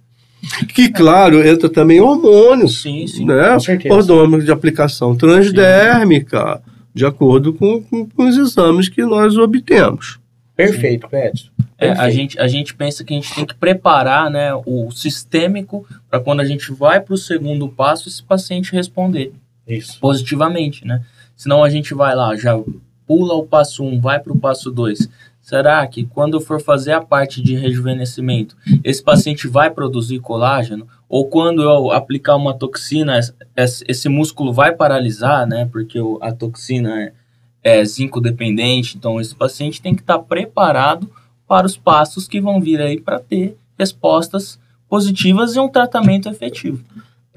[0.73, 2.81] Que, claro, entra também hormônios.
[2.81, 3.25] Sim, sim.
[3.25, 3.57] Né?
[3.89, 6.71] Hormônios de aplicação transdérmica, sim.
[6.95, 10.19] de acordo com, com, com, os exames que nós obtemos.
[10.55, 11.49] Perfeito, Edson.
[11.77, 15.85] É, a, gente, a gente pensa que a gente tem que preparar né, o sistêmico
[16.09, 19.31] para quando a gente vai para o segundo passo, esse paciente responder
[19.77, 19.99] Isso.
[19.99, 20.85] positivamente.
[20.85, 21.03] Né?
[21.35, 22.59] Senão a gente vai lá, já
[23.07, 25.09] pula o passo 1, um, vai para o passo 2
[25.41, 30.87] Será que quando eu for fazer a parte de rejuvenescimento, esse paciente vai produzir colágeno?
[31.09, 33.19] Ou quando eu aplicar uma toxina,
[33.57, 35.67] esse músculo vai paralisar, né?
[35.69, 37.13] Porque a toxina é,
[37.63, 38.95] é zinco dependente.
[38.95, 41.09] Então, esse paciente tem que estar preparado
[41.47, 46.83] para os passos que vão vir aí para ter respostas positivas e um tratamento efetivo.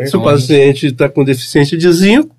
[0.07, 2.35] Se o paciente está com deficiência de zinco,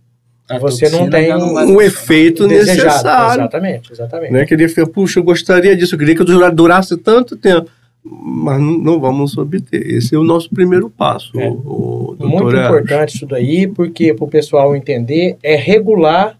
[0.47, 2.87] a você não tem um, um efeito desejado.
[2.87, 3.41] necessário.
[3.41, 4.31] Exatamente, exatamente.
[4.31, 4.45] Né?
[4.45, 7.69] Que ele fala, puxa, eu gostaria disso, eu queria que eu durasse tanto tempo.
[8.03, 9.81] Mas não vamos obter.
[9.89, 11.39] Esse é o nosso primeiro passo.
[11.39, 11.49] É.
[11.49, 16.37] O, o Muito importante isso daí, porque para o pessoal entender, é regular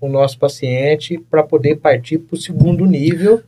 [0.00, 3.42] o nosso paciente para poder partir para o segundo nível,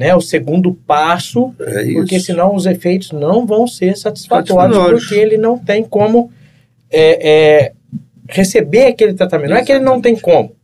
[0.00, 5.36] né, o segundo passo, é porque senão os efeitos não vão ser satisfatórios, porque ele
[5.36, 6.32] não tem como
[6.90, 7.72] é, é,
[8.26, 9.50] receber aquele tratamento.
[9.50, 10.56] Não é que ele não tem como.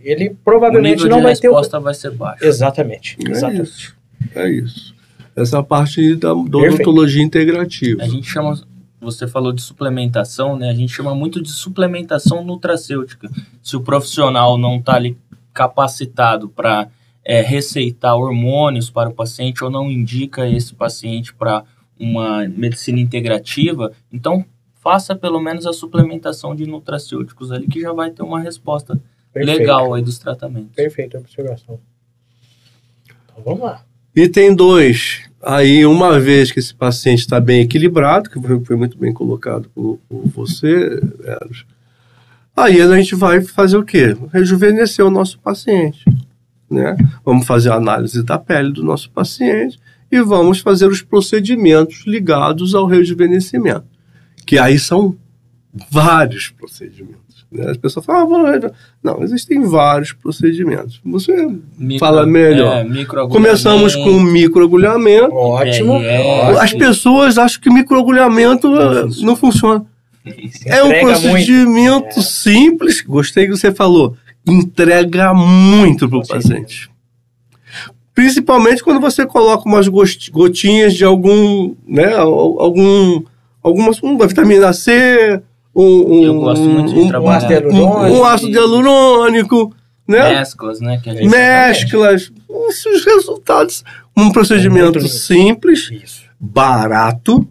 [0.00, 1.48] Ele provavelmente não vai ter.
[1.48, 2.46] A resposta vai ser baixa.
[2.46, 3.18] Exatamente.
[3.26, 3.62] É exatamente.
[3.62, 3.96] Isso.
[4.34, 4.94] É isso.
[5.36, 8.02] Essa parte da odontologia integrativa.
[8.02, 8.58] A gente chama
[9.02, 10.70] você falou de suplementação, né?
[10.70, 13.28] A gente chama muito de suplementação nutracêutica.
[13.62, 15.18] Se o profissional não está ali
[15.52, 16.88] capacitado para
[17.24, 21.64] é, receitar hormônios para o paciente ou não indica esse paciente para
[21.98, 24.44] uma medicina integrativa, então
[24.80, 29.00] faça pelo menos a suplementação de nutracêuticos ali que já vai ter uma resposta
[29.32, 29.58] Perfeito.
[29.58, 30.74] legal aí dos tratamentos.
[30.74, 31.78] Perfeita observação.
[33.04, 33.84] Então vamos lá.
[34.14, 35.30] Item 2.
[35.44, 39.98] Aí, uma vez que esse paciente está bem equilibrado, que foi, muito bem colocado por,
[40.08, 41.66] por você, Eros,
[42.56, 44.16] aí a gente vai fazer o quê?
[44.32, 46.04] Rejuvenescer o nosso paciente.
[46.72, 46.96] Né?
[47.24, 49.78] Vamos fazer a análise da pele do nosso paciente
[50.10, 53.84] e vamos fazer os procedimentos ligados ao rejuvenescimento,
[54.46, 55.16] que aí são
[55.90, 57.22] vários procedimentos.
[57.50, 57.70] Né?
[57.70, 61.00] As pessoas falam, ah, não, existem vários procedimentos.
[61.04, 61.46] Você
[61.78, 62.86] micro, fala melhor.
[62.86, 65.34] É, Começamos com microagulhamento.
[65.34, 66.00] Ótimo.
[66.58, 69.84] As pessoas acham que microagulhamento não, não funciona.
[70.66, 72.22] É um procedimento muito.
[72.22, 76.90] simples, gostei que você falou, entrega muito para o paciente.
[78.14, 83.22] Principalmente quando você coloca umas gotinhas de algum, né, algum,
[83.62, 85.42] algumas, uma vitamina C,
[85.74, 89.74] um, eu gosto muito de um, trabalhar um, um ácido hialurônico,
[90.06, 90.34] né?
[90.34, 91.00] Mesclas, né?
[91.02, 92.30] Que a gente Mesclas.
[92.48, 93.82] Os resultados.
[94.14, 96.24] Um procedimento é simples, Isso.
[96.38, 97.48] barato.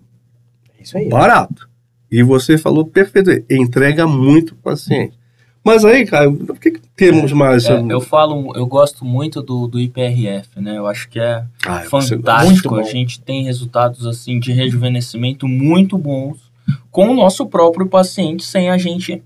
[0.80, 1.10] Isso aí.
[1.10, 1.68] Barato.
[2.12, 3.32] E você falou perfeito.
[3.50, 5.18] Entrega muito paciente.
[5.64, 7.66] Mas aí, cara, o que, que temos é, mais?
[7.66, 10.78] É, eu falo, eu gosto muito do, do IPRF, né?
[10.78, 12.76] Eu acho que é ah, fantástico.
[12.76, 16.40] A gente tem resultados assim de rejuvenescimento muito bons
[16.90, 19.22] com o nosso próprio paciente sem a gente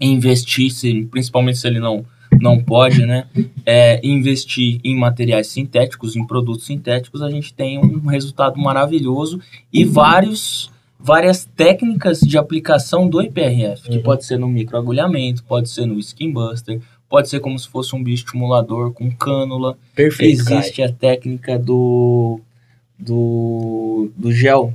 [0.00, 2.04] investir, se, principalmente se ele não,
[2.38, 3.26] não pode, né?
[3.64, 9.40] É, investir em materiais sintéticos, em produtos sintéticos, a gente tem um resultado maravilhoso
[9.72, 14.02] e vários várias técnicas de aplicação do IPRF, que uhum.
[14.02, 18.02] pode ser no microagulhamento, pode ser no skin buster, pode ser como se fosse um
[18.02, 19.78] bioestimulador com cânula.
[19.94, 20.40] Perfeito.
[20.40, 22.40] Existe a técnica do,
[22.98, 24.74] do, do gel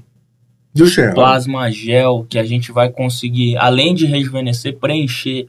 [0.73, 1.13] do gel.
[1.13, 5.47] Plasma gel, que a gente vai conseguir, além de rejuvenescer, preencher,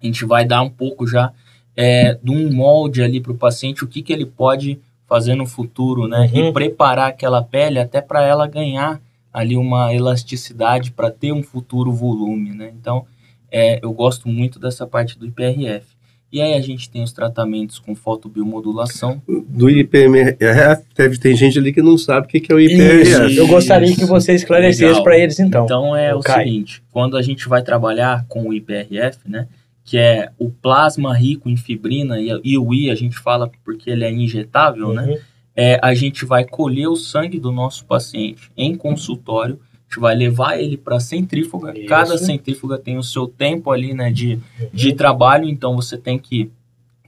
[0.00, 1.32] a gente vai dar um pouco já
[1.76, 4.78] é, de um molde ali para o paciente, o que, que ele pode
[5.08, 6.30] fazer no futuro, né?
[6.32, 6.48] Uhum.
[6.48, 9.00] E preparar aquela pele até para ela ganhar
[9.32, 12.72] ali uma elasticidade para ter um futuro volume, né?
[12.78, 13.06] Então,
[13.50, 15.86] é, eu gosto muito dessa parte do IPRF.
[16.32, 19.20] E aí a gente tem os tratamentos com fotobiomodulação.
[19.26, 23.36] Do IPMRF, deve ter gente ali que não sabe o que é o IPMRF.
[23.36, 25.64] Eu gostaria que você esclarecesse para eles então.
[25.64, 29.48] Então é o, o seguinte, quando a gente vai trabalhar com o IPRF, né,
[29.84, 34.04] que é o plasma rico em fibrina, e, o I a gente fala porque ele
[34.04, 35.08] é injetável, né, uhum.
[35.08, 35.20] né,
[35.62, 40.58] é, a gente vai colher o sangue do nosso paciente em consultório, gente vai levar
[40.58, 41.76] ele para centrífuga.
[41.76, 41.86] Isso.
[41.86, 44.68] Cada centrífuga tem o seu tempo ali, né, de, uhum.
[44.72, 46.50] de trabalho, então você tem que,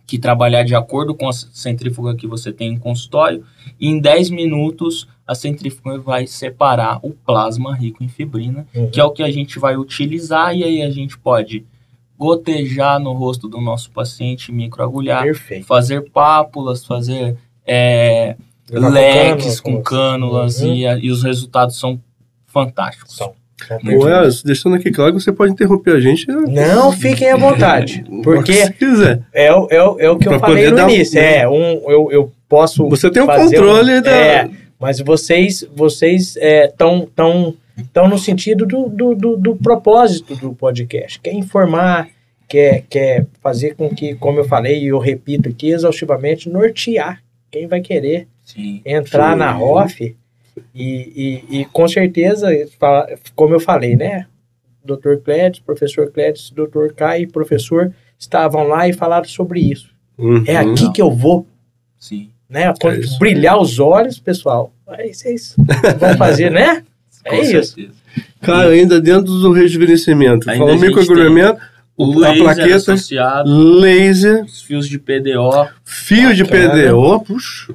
[0.06, 3.42] que trabalhar de acordo com a centrífuga que você tem em consultório.
[3.80, 8.90] E em 10 minutos, a centrífuga vai separar o plasma rico em fibrina, uhum.
[8.90, 11.64] que é o que a gente vai utilizar, e aí a gente pode
[12.18, 15.64] gotejar no rosto do nosso paciente, microagulhar, Perfeito.
[15.64, 18.36] fazer pápulas, fazer é,
[18.70, 20.72] leques com cânulas, uhum.
[20.72, 22.00] e, e os resultados são
[22.46, 23.16] fantásticos.
[23.16, 23.34] São.
[23.84, 26.26] Ué, deixando aqui claro que você pode interromper a gente.
[26.26, 26.74] Né?
[26.74, 28.04] Não, fiquem à vontade.
[28.22, 31.18] Porque é, é, é, é o que pra eu falei no início.
[31.18, 32.88] É, um, eu, eu posso.
[32.88, 34.10] Você tem o um controle um, da.
[34.10, 37.54] É, mas vocês vocês estão é, tão,
[37.92, 41.20] tão no sentido do, do, do, do, propósito do podcast.
[41.20, 42.08] Quer informar,
[42.48, 47.21] quer, quer fazer com que, como eu falei e eu repito aqui exaustivamente, nortear
[47.52, 48.80] quem vai querer Sim.
[48.84, 49.38] entrar Sim.
[49.38, 50.14] na ROF e,
[50.74, 52.48] e, e, com certeza,
[53.36, 54.26] como eu falei, né?
[54.84, 55.16] Dr.
[55.22, 56.92] Clédes, professor Clédes, Dr.
[56.96, 59.90] Kai, professor, estavam lá e falaram sobre isso.
[60.18, 60.42] Uhum.
[60.46, 61.46] É aqui que eu vou.
[61.98, 62.30] Sim.
[62.48, 62.72] Né?
[62.80, 64.72] Quando é brilhar os olhos, pessoal.
[64.86, 65.54] Aí vocês
[65.98, 66.82] vão fazer, né?
[67.24, 67.76] é isso.
[68.40, 71.60] Cara, ainda dentro do rejuvenescimento, falou microagulhamento,
[72.02, 77.74] o a plaqueta, associado, laser, os fios de PDO, fio de PDO, puxa.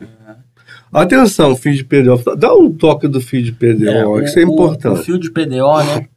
[0.92, 2.36] Atenção, fio de PDO.
[2.38, 4.98] Dá um toque do fio de PDO, é, o, isso é importante.
[4.98, 6.08] O, o fio de PDO, né?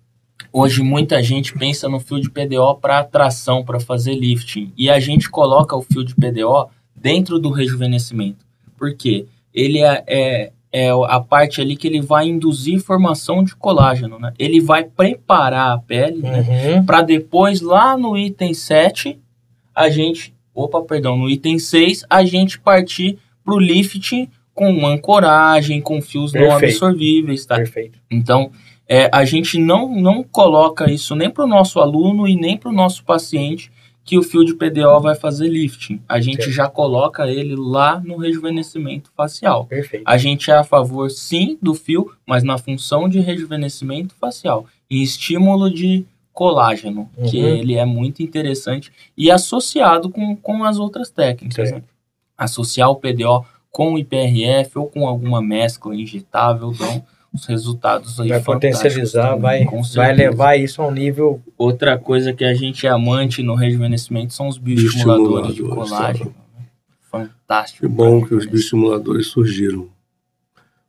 [0.53, 4.73] Hoje muita gente pensa no fio de PDO para tração, para fazer lifting.
[4.77, 8.44] E a gente coloca o fio de PDO dentro do rejuvenescimento.
[8.77, 9.27] Por quê?
[9.55, 14.33] Ele é, é, é a parte ali que ele vai induzir formação de colágeno, né?
[14.38, 16.40] Ele vai preparar a pele, né?
[16.40, 16.46] uhum.
[16.76, 16.83] né?
[16.87, 19.18] Para depois, lá no item 7,
[19.74, 20.35] a gente...
[20.54, 26.33] Opa, perdão, no item 6, a gente partir para o lifting com ancoragem, com fios
[26.33, 26.50] Perfeito.
[26.50, 27.56] não absorvíveis, tá?
[27.56, 27.98] Perfeito.
[28.11, 28.50] Então,
[28.87, 32.68] é, a gente não, não coloca isso nem para o nosso aluno e nem para
[32.68, 33.70] o nosso paciente
[34.04, 36.00] que o fio de PDO vai fazer lifting.
[36.08, 36.52] A gente certo.
[36.52, 39.66] já coloca ele lá no rejuvenescimento facial.
[39.66, 40.04] Perfeito.
[40.06, 45.02] A gente é a favor, sim, do fio, mas na função de rejuvenescimento facial e
[45.02, 47.28] estímulo de colágeno, uhum.
[47.28, 51.70] que ele é muito interessante e associado com, com as outras técnicas.
[51.70, 51.82] Né?
[52.36, 58.29] Associar o PDO com o IPRF ou com alguma mescla injetável, então os resultados aí
[58.29, 59.64] vai potencializar, vai,
[59.95, 61.40] vai levar isso a um nível.
[61.57, 66.35] Outra coisa que a gente é amante no rejuvenescimento são os bioestimuladores de colágeno.
[67.11, 67.87] Fantástico.
[67.87, 69.88] Que bom que os bioestimuladores surgiram.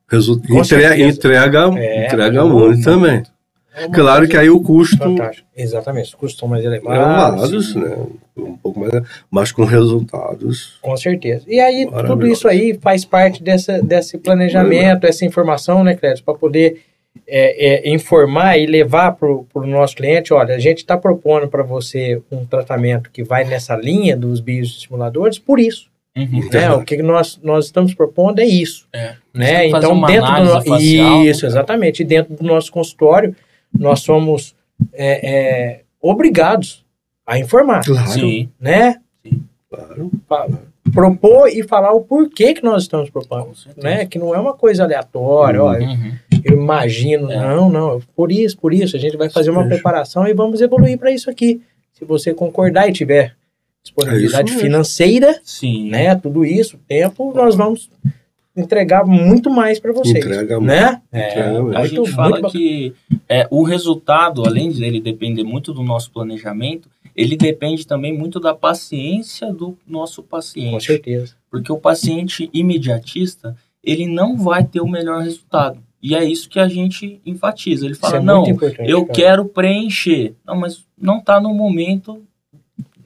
[0.08, 3.22] Resulta, entrega, entrega, é, entrega muito, muito também.
[3.74, 4.98] É claro que aí o custo.
[4.98, 5.48] Fantástico.
[5.56, 7.50] Exatamente, os custos são mais elevados.
[7.50, 7.96] Elevados, né?
[8.36, 8.92] Um pouco mais.
[9.30, 10.78] Mas com resultados.
[10.82, 11.44] Com certeza.
[11.46, 16.34] E aí, tudo isso aí faz parte dessa, desse planejamento, essa informação, né, Clédio, para
[16.34, 16.82] poder
[17.26, 21.62] é, é, informar e levar para o nosso cliente: olha, a gente está propondo para
[21.62, 25.90] você um tratamento que vai nessa linha dos bioestimuladores por isso.
[26.16, 26.48] Uhum.
[26.52, 26.70] Né?
[26.72, 28.86] O que nós, nós estamos propondo é isso.
[28.92, 29.14] É.
[29.32, 29.68] Né?
[29.68, 30.62] Então, dentro do no...
[30.62, 31.50] facial, Isso, né?
[31.50, 32.02] exatamente.
[32.02, 33.34] E dentro do nosso consultório,
[33.78, 34.54] nós somos
[34.92, 36.84] é, é, obrigados
[37.26, 37.84] a informar.
[37.84, 38.08] Claro.
[38.08, 38.48] Sim.
[38.60, 39.00] Né?
[39.22, 39.44] Sim.
[39.70, 40.10] Claro.
[40.92, 43.52] propor e falar o porquê que nós estamos propondo.
[43.76, 44.04] Né?
[44.06, 45.68] Que não é uma coisa aleatória, uhum.
[45.68, 45.74] ó,
[46.44, 47.36] eu, imagino, é.
[47.38, 50.98] não, não, por isso, por isso, a gente vai fazer uma preparação e vamos evoluir
[50.98, 51.62] para isso aqui.
[51.92, 53.34] Se você concordar e tiver
[53.82, 55.88] disponibilidade é financeira, Sim.
[55.90, 57.90] né, tudo isso, tempo, nós vamos
[58.56, 60.24] entregar muito mais para vocês.
[60.24, 61.00] Entrega né?
[61.10, 62.94] É, Entrega a gente fala que
[63.28, 68.40] é, o resultado, além de ele depender muito do nosso planejamento, ele depende também muito
[68.40, 70.72] da paciência do nosso paciente.
[70.72, 71.34] Com certeza.
[71.50, 75.78] Porque o paciente imediatista, ele não vai ter o melhor resultado.
[76.02, 77.86] E é isso que a gente enfatiza.
[77.86, 78.44] Ele fala, é não,
[78.80, 79.14] eu cara.
[79.14, 80.34] quero preencher.
[80.44, 82.22] Não, mas não está no momento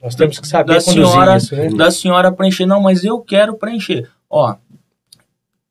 [0.01, 1.69] nós temos que saber da senhora, isso, né?
[1.69, 2.65] Da senhora preencher.
[2.65, 4.07] Não, mas eu quero preencher.
[4.29, 4.55] Ó,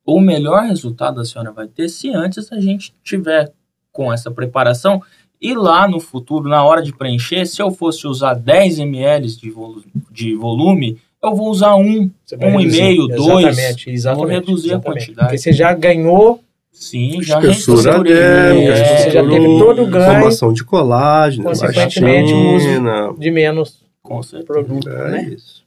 [0.07, 3.51] o melhor resultado a senhora vai ter se antes a gente tiver
[3.91, 5.03] com essa preparação
[5.39, 9.51] e lá no futuro, na hora de preencher, se eu fosse usar 10 ml de,
[9.51, 12.09] volu de volume, eu vou usar um,
[12.41, 13.45] um e meio, dois.
[13.45, 14.17] Exatamente, exatamente.
[14.17, 14.87] Vou reduzir exatamente.
[14.87, 15.27] a quantidade.
[15.27, 16.41] Porque você já ganhou.
[16.71, 20.05] Sim, já espessura dela, é, você já teve todo o ganho.
[20.05, 22.31] Formação de colágeno, consequentemente
[23.17, 23.83] de menos
[24.45, 24.87] produto.
[24.87, 25.33] É né?
[25.33, 25.65] isso.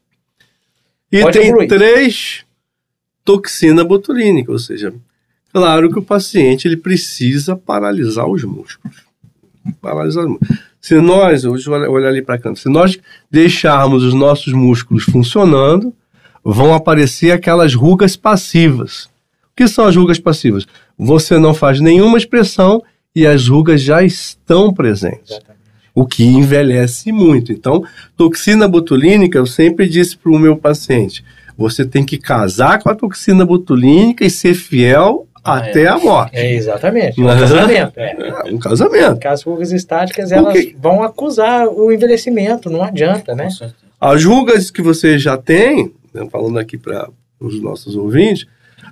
[1.11, 1.68] E Pode tem evoluir.
[1.68, 2.44] três
[3.24, 4.92] toxina botulínica, ou seja,
[5.52, 9.04] claro que o paciente ele precisa paralisar os músculos.
[9.80, 10.59] Paralisar os músculos.
[10.80, 12.98] Se nós, hoje olhar ali para cá, se nós
[13.30, 15.94] deixarmos os nossos músculos funcionando,
[16.42, 19.04] vão aparecer aquelas rugas passivas.
[19.52, 20.66] O que são as rugas passivas?
[20.96, 22.83] Você não faz nenhuma expressão
[23.14, 25.33] e as rugas já estão presentes.
[25.33, 25.61] Exatamente.
[25.94, 27.52] O que envelhece muito.
[27.52, 27.85] Então,
[28.16, 31.22] toxina botulínica, eu sempre disse para o meu paciente:
[31.61, 35.88] você tem que casar com a toxina botulínica e ser fiel ah, até é.
[35.88, 36.35] a morte.
[36.35, 37.20] É, exatamente.
[37.20, 38.01] Um casamento.
[38.01, 38.16] É.
[38.18, 38.55] é.
[38.55, 39.29] um casamento.
[39.29, 40.75] As rugas estáticas, elas Porque...
[40.81, 43.51] vão acusar o envelhecimento, não adianta, né?
[44.01, 48.46] As rugas que você já tem, né, falando aqui para os nossos ouvintes,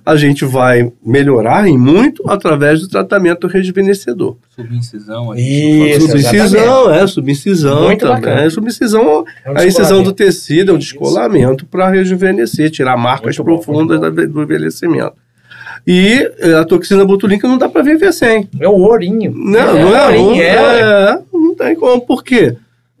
[0.09, 4.37] a gente vai melhorar em muito através do tratamento rejuvenescedor.
[4.49, 5.35] Subincisão.
[5.35, 8.15] Isso, subincisão, é, subincisão muito também.
[8.15, 8.49] Bacana.
[8.49, 13.43] Subincisão, é um a incisão do tecido, é um descolamento para rejuvenescer, tirar marcas muito
[13.43, 15.13] profundas bom, do envelhecimento.
[15.85, 18.49] E eh, a toxina botulínica não dá para viver sem.
[18.59, 19.31] É o ourinho.
[19.31, 22.01] Não, é, não é, ourinho, é, é, não tem como.
[22.01, 22.57] Por quê?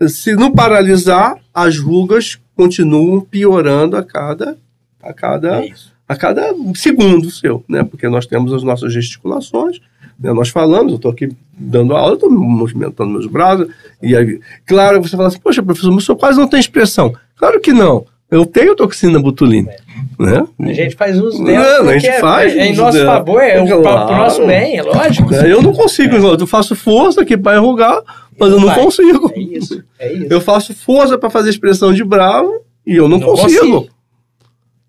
[0.07, 4.55] Se não paralisar, as rugas continuam piorando a cada,
[5.01, 5.73] a cada é
[6.09, 7.83] a cada segundo seu, né?
[7.83, 9.79] Porque nós temos as nossas gesticulações,
[10.19, 10.33] né?
[10.33, 13.67] nós falamos, eu estou aqui dando aula, estou movimentando meus braços,
[14.01, 17.13] e aí, claro, você fala assim, poxa, professor, mas o senhor quase não tem expressão.
[17.37, 18.07] Claro que não.
[18.31, 19.75] Eu tenho toxina botulínica.
[20.19, 20.23] É.
[20.23, 20.47] Né?
[20.59, 21.83] A gente faz uso dela.
[21.83, 22.55] Não, a gente é, faz.
[22.55, 23.17] É, em nosso dela.
[23.17, 24.13] favor, é claro.
[24.13, 25.33] o nosso bem, é lógico.
[25.33, 26.41] É, eu não consigo, é.
[26.41, 28.01] eu faço força aqui para enrugar,
[28.37, 28.79] mas eu não vai.
[28.79, 29.31] consigo.
[29.35, 30.27] É isso, é isso.
[30.29, 33.59] Eu faço força para fazer expressão de bravo e eu não, não consigo.
[33.59, 33.98] consigo.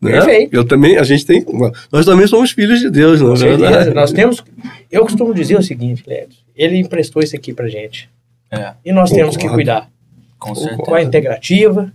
[0.01, 0.12] Né?
[0.12, 0.55] Perfeito.
[0.55, 1.44] Eu também, a gente tem.
[1.92, 4.42] Nós também somos filhos de Deus, não é Nós temos.
[4.90, 6.38] Eu costumo dizer o seguinte, Clédio.
[6.57, 8.09] Ele emprestou isso aqui pra gente.
[8.51, 8.72] É.
[8.84, 9.14] E nós Concordo.
[9.14, 9.90] temos que cuidar.
[10.38, 10.82] Com, certeza.
[10.82, 11.92] com a integrativa,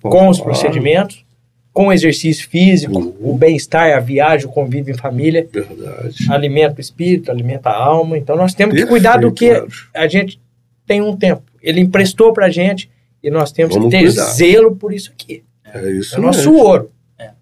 [0.00, 0.24] Concordo.
[0.26, 1.24] com os procedimentos,
[1.72, 3.32] com o exercício físico, uhum.
[3.32, 5.46] o bem-estar, a viagem, o convívio em família.
[5.50, 6.16] Verdade.
[6.28, 8.18] Alimenta o espírito, alimenta a alma.
[8.18, 9.64] Então nós temos Perfeito, que cuidar do que
[9.94, 10.40] a gente
[10.86, 11.42] tem um tempo.
[11.62, 12.90] Ele emprestou pra gente
[13.22, 14.24] e nós temos Vamos que ter cuidar.
[14.24, 15.44] zelo por isso aqui.
[15.72, 16.16] É isso.
[16.16, 16.90] É o nosso ouro.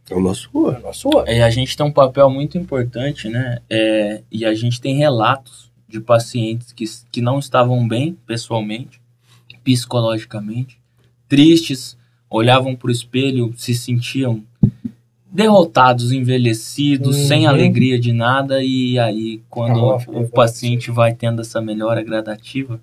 [0.08, 0.76] É o nosso ouro.
[0.76, 1.24] É o nosso ouro.
[1.26, 3.58] É, a gente tem um papel muito importante, né?
[3.68, 9.00] É, e a gente tem relatos de pacientes que, que não estavam bem pessoalmente,
[9.64, 10.78] psicologicamente,
[11.28, 11.96] tristes,
[12.28, 14.42] olhavam para o espelho, se sentiam
[15.30, 17.26] derrotados, envelhecidos, uhum.
[17.26, 22.02] sem alegria de nada, e aí quando ah, o, o paciente vai tendo essa melhora
[22.02, 22.80] gradativa,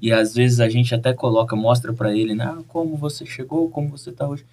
[0.00, 3.68] e às vezes a gente até coloca, mostra para ele, né, ah, como você chegou,
[3.68, 4.44] como você está hoje.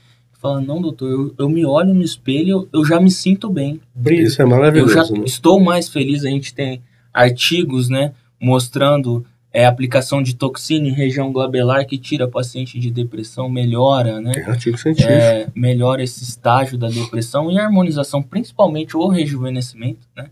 [0.45, 3.79] Fala, não, doutor, eu, eu, me olho no espelho, eu já me sinto bem.
[4.05, 4.91] Isso é maravilhoso.
[4.95, 5.23] Eu já né?
[5.25, 6.23] estou mais feliz.
[6.23, 6.81] A gente tem
[7.11, 13.49] artigos, né, mostrando é, aplicação de toxina em região glabelar que tira paciente de depressão,
[13.49, 14.33] melhora, né?
[14.33, 15.11] Tem artigo científico.
[15.11, 20.27] É, melhora esse estágio da depressão e a harmonização, principalmente o rejuvenescimento, né?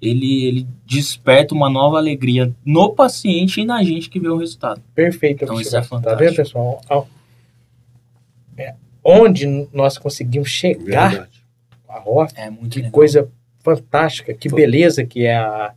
[0.00, 4.80] Ele, ele desperta uma nova alegria no paciente e na gente que vê o resultado.
[4.94, 5.42] Perfeito.
[5.42, 6.18] Então isso é fantástico.
[6.18, 7.08] Tá vendo, pessoal?
[9.08, 11.44] Onde nós conseguimos chegar Verdade.
[11.88, 12.90] a ROF, é muito que legal.
[12.90, 13.28] coisa
[13.60, 15.72] fantástica, que beleza que é a,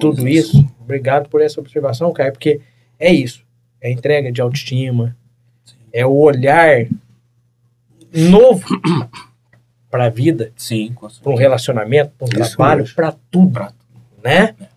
[0.00, 0.68] tudo isso.
[0.80, 2.60] Obrigado por essa observação, Caio, porque
[2.98, 3.44] é isso.
[3.80, 5.16] É entrega de autoestima,
[5.64, 5.76] Sim.
[5.92, 6.86] é o olhar
[8.12, 8.66] novo
[9.88, 10.52] para a vida,
[11.22, 14.54] para um relacionamento, para um isso trabalho, para tudo, pra tudo, né?
[14.60, 14.72] É.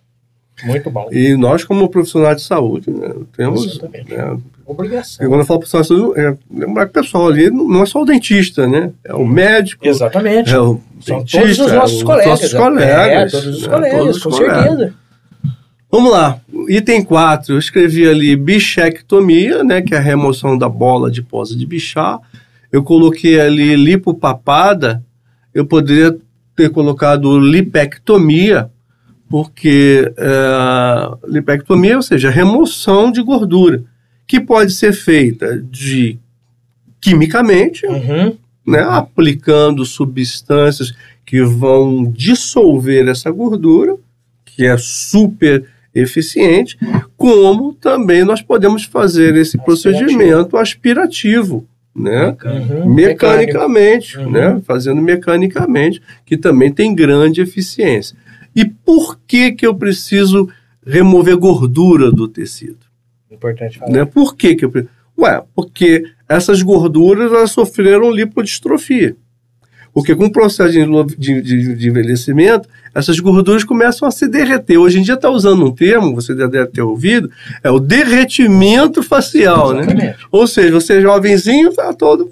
[0.64, 1.08] Muito bom.
[1.12, 3.80] E nós, como profissionais de saúde, né, temos.
[3.82, 5.24] Né, Obrigação.
[5.24, 7.86] E quando eu falo profissional de saúde, é, lembrar que o pessoal ali não é
[7.86, 8.90] só o dentista, né?
[9.04, 9.86] É o médico.
[9.86, 10.52] Exatamente.
[10.52, 12.28] É o São dentista, todos os nossos é colegas.
[12.28, 13.34] Nossos colegas.
[13.34, 14.62] É, todos os né, colegas, todos os com colegas.
[14.62, 14.94] certeza.
[15.88, 16.40] Vamos lá.
[16.68, 19.82] Item 4, eu escrevi ali bichectomia, né?
[19.82, 22.18] Que é a remoção da bola adiposa de bichar.
[22.72, 25.00] Eu coloquei ali lipopapada.
[25.54, 26.16] Eu poderia
[26.56, 28.68] ter colocado lipectomia,
[29.28, 33.84] porque é, lipectomia, ou seja, remoção de gordura,
[34.26, 36.18] que pode ser feita de
[37.00, 38.36] quimicamente, uhum.
[38.66, 40.92] né, aplicando substâncias
[41.24, 43.96] que vão dissolver essa gordura,
[44.44, 45.64] que é super
[45.94, 46.76] eficiente,
[47.16, 52.36] como também nós podemos fazer esse procedimento aspirativo, né?
[52.44, 52.94] Uhum.
[52.94, 54.30] Mecanicamente, uhum.
[54.30, 54.60] né?
[54.66, 58.16] Fazendo mecanicamente, que também tem grande eficiência.
[58.54, 60.48] E por que que eu preciso
[60.84, 62.85] remover gordura do tecido?
[63.36, 63.92] Importante falar.
[63.92, 64.04] Né?
[64.04, 64.72] Por que que eu?
[65.18, 69.16] Ué, porque essas gorduras elas sofreram lipodistrofia.
[69.92, 70.72] Porque com o processo
[71.16, 74.76] de, de, de, envelhecimento, essas gorduras começam a se derreter.
[74.76, 77.30] Hoje em dia está usando um termo, você deve ter ouvido,
[77.64, 79.84] é o derretimento facial, né?
[79.84, 80.06] Exatamente.
[80.06, 80.16] né?
[80.30, 82.30] Ou seja, você é jovenzinho, está todo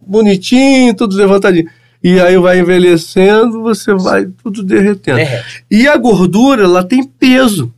[0.00, 1.68] bonitinho, tudo levantadinho.
[2.02, 5.16] E aí vai envelhecendo, você vai tudo derretendo.
[5.16, 5.64] Derrete.
[5.70, 7.70] E a gordura, ela tem peso.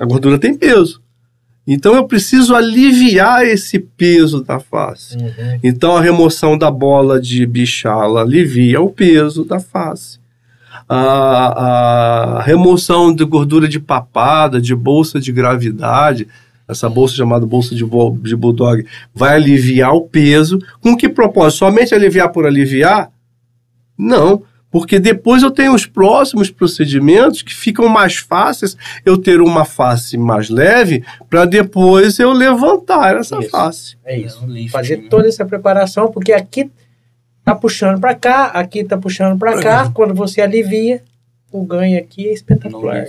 [0.00, 1.00] A gordura tem peso.
[1.70, 5.18] Então eu preciso aliviar esse peso da face.
[5.18, 5.60] Uhum.
[5.62, 10.18] Então a remoção da bola de bichala alivia o peso da face.
[10.88, 16.26] A, a remoção de gordura de papada, de bolsa de gravidade,
[16.66, 17.84] essa bolsa chamada bolsa de,
[18.22, 20.58] de bulldog, vai aliviar o peso.
[20.80, 21.58] Com que propósito?
[21.58, 23.10] Somente aliviar por aliviar?
[23.98, 29.64] Não, porque depois eu tenho os próximos procedimentos que ficam mais fáceis eu ter uma
[29.64, 33.50] face mais leve para depois eu levantar essa isso.
[33.50, 33.96] face.
[34.04, 34.46] É isso.
[34.54, 36.70] É Fazer toda essa preparação, porque aqui
[37.44, 39.90] tá puxando para cá, aqui tá puxando para cá.
[39.90, 41.02] Quando você alivia,
[41.50, 43.06] o ganho aqui é espetacular.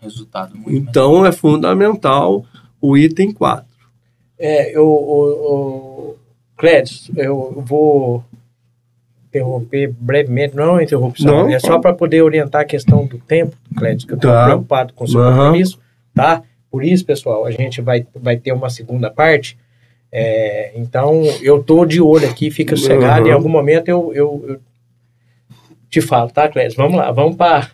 [0.00, 1.26] Resultado muito Então melhor.
[1.28, 2.46] é fundamental
[2.80, 3.66] o item 4.
[4.38, 6.14] É, eu, o,
[6.56, 8.24] Clédio, eu vou
[9.28, 13.18] interromper brevemente, não é uma interrupção, não, é só para poder orientar a questão do
[13.18, 14.46] tempo, Clédio, que eu estou tá.
[14.46, 15.30] preocupado com o seu uhum.
[15.30, 15.78] compromisso,
[16.14, 16.42] tá?
[16.70, 19.56] Por isso, pessoal, a gente vai, vai ter uma segunda parte.
[20.10, 23.28] É, então, eu tô de olho aqui, fica sossegado, uhum.
[23.28, 24.60] em algum momento eu, eu, eu,
[25.90, 26.76] te falo, tá, Clédio?
[26.76, 27.70] Vamos lá, vamos para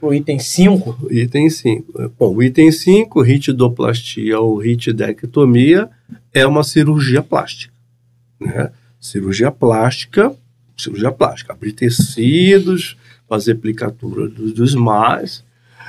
[0.00, 1.08] o item 5?
[1.10, 2.12] Item 5.
[2.18, 5.88] Bom, o item 5, ritidoplastia ou ritidectomia,
[6.32, 7.72] é uma cirurgia plástica.
[8.40, 8.70] Né?
[9.00, 10.34] Cirurgia plástica,
[10.76, 12.96] cirurgia plástica, abrir tecidos,
[13.28, 15.44] fazer aplicatura dos, dos mais.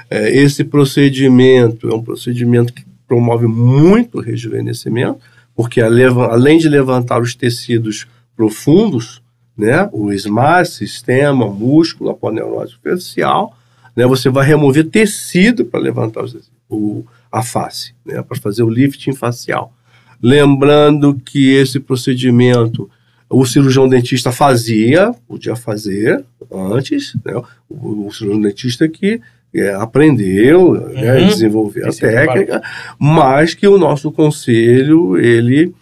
[0.09, 5.19] É, esse procedimento é um procedimento que promove muito rejuvenescimento,
[5.55, 9.21] porque além de levantar os tecidos profundos,
[9.57, 13.55] né, o SMAR, sistema, músculo, aponeurose superficial,
[13.95, 16.25] né, você vai remover tecido para levantar
[16.69, 19.73] o, a face, né, para fazer o lifting facial.
[20.21, 22.89] Lembrando que esse procedimento
[23.33, 27.33] o cirurgião dentista fazia, podia fazer antes, né,
[27.69, 29.19] o, o cirurgião dentista que
[29.53, 30.93] é, aprendeu, né, uhum.
[30.93, 32.61] né, desenvolveu Esse a técnica,
[32.99, 35.73] mas que o nosso conselho, ele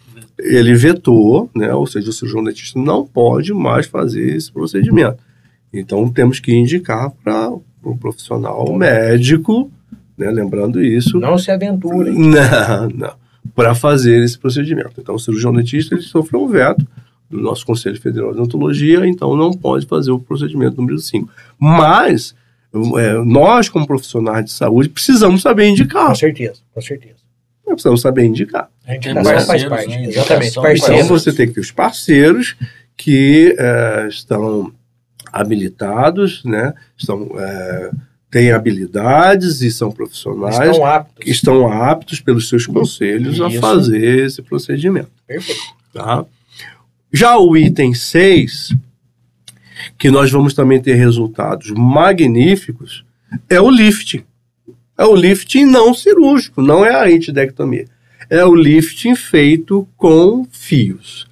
[0.43, 5.19] ele vetou, né, ou seja, o cirurgião dentista não pode mais fazer esse procedimento.
[5.71, 7.51] Então temos que indicar para
[7.83, 9.71] um profissional médico,
[10.17, 10.29] Né?
[10.29, 11.19] Lembrando isso.
[11.19, 12.11] Não se aventure.
[12.17, 13.13] Não, não.
[13.55, 14.93] Para fazer esse procedimento.
[14.99, 16.85] Então, o cirurgião dentista ele sofreu um veto
[17.31, 21.29] do nosso Conselho Federal de Odontologia, então não pode fazer o procedimento número 5.
[21.57, 22.35] Mas,
[22.97, 26.07] é, nós, como profissionais de saúde, precisamos saber indicar.
[26.09, 27.15] Com certeza, com certeza.
[27.65, 28.69] Nós precisamos saber indicar.
[28.85, 29.87] A indicação Mas- faz parte.
[29.87, 30.03] né?
[30.07, 30.47] Exatamente.
[30.47, 31.07] Indicação Então, Parceiros.
[31.07, 32.55] você tem que ter os parceiros
[32.97, 34.71] que é, estão
[35.31, 36.73] habilitados, né?
[36.97, 37.91] Estão, é,
[38.29, 41.23] têm habilidades e são profissionais Estão aptos.
[41.23, 43.59] que estão aptos pelos seus conselhos a Isso.
[43.59, 45.09] fazer esse procedimento.
[45.27, 45.61] Perfeito.
[45.93, 46.25] Tá?
[47.13, 48.73] Já o item 6,
[49.97, 53.03] que nós vamos também ter resultados magníficos,
[53.49, 54.23] é o lifting.
[54.97, 57.85] É o lifting não cirúrgico, não é a entidectomia.
[58.29, 61.27] É o lifting feito com fios.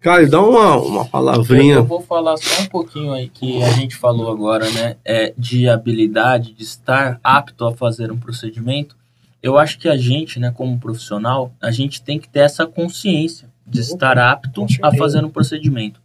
[0.00, 1.74] Caio, dá uma, uma palavrinha.
[1.74, 4.96] Eu vou falar só um pouquinho aí que a gente falou agora, né?
[5.04, 8.96] É, de habilidade, de estar apto a fazer um procedimento.
[9.42, 13.49] Eu acho que a gente, né, como profissional, a gente tem que ter essa consciência
[13.70, 16.00] de estar apto a fazer um procedimento.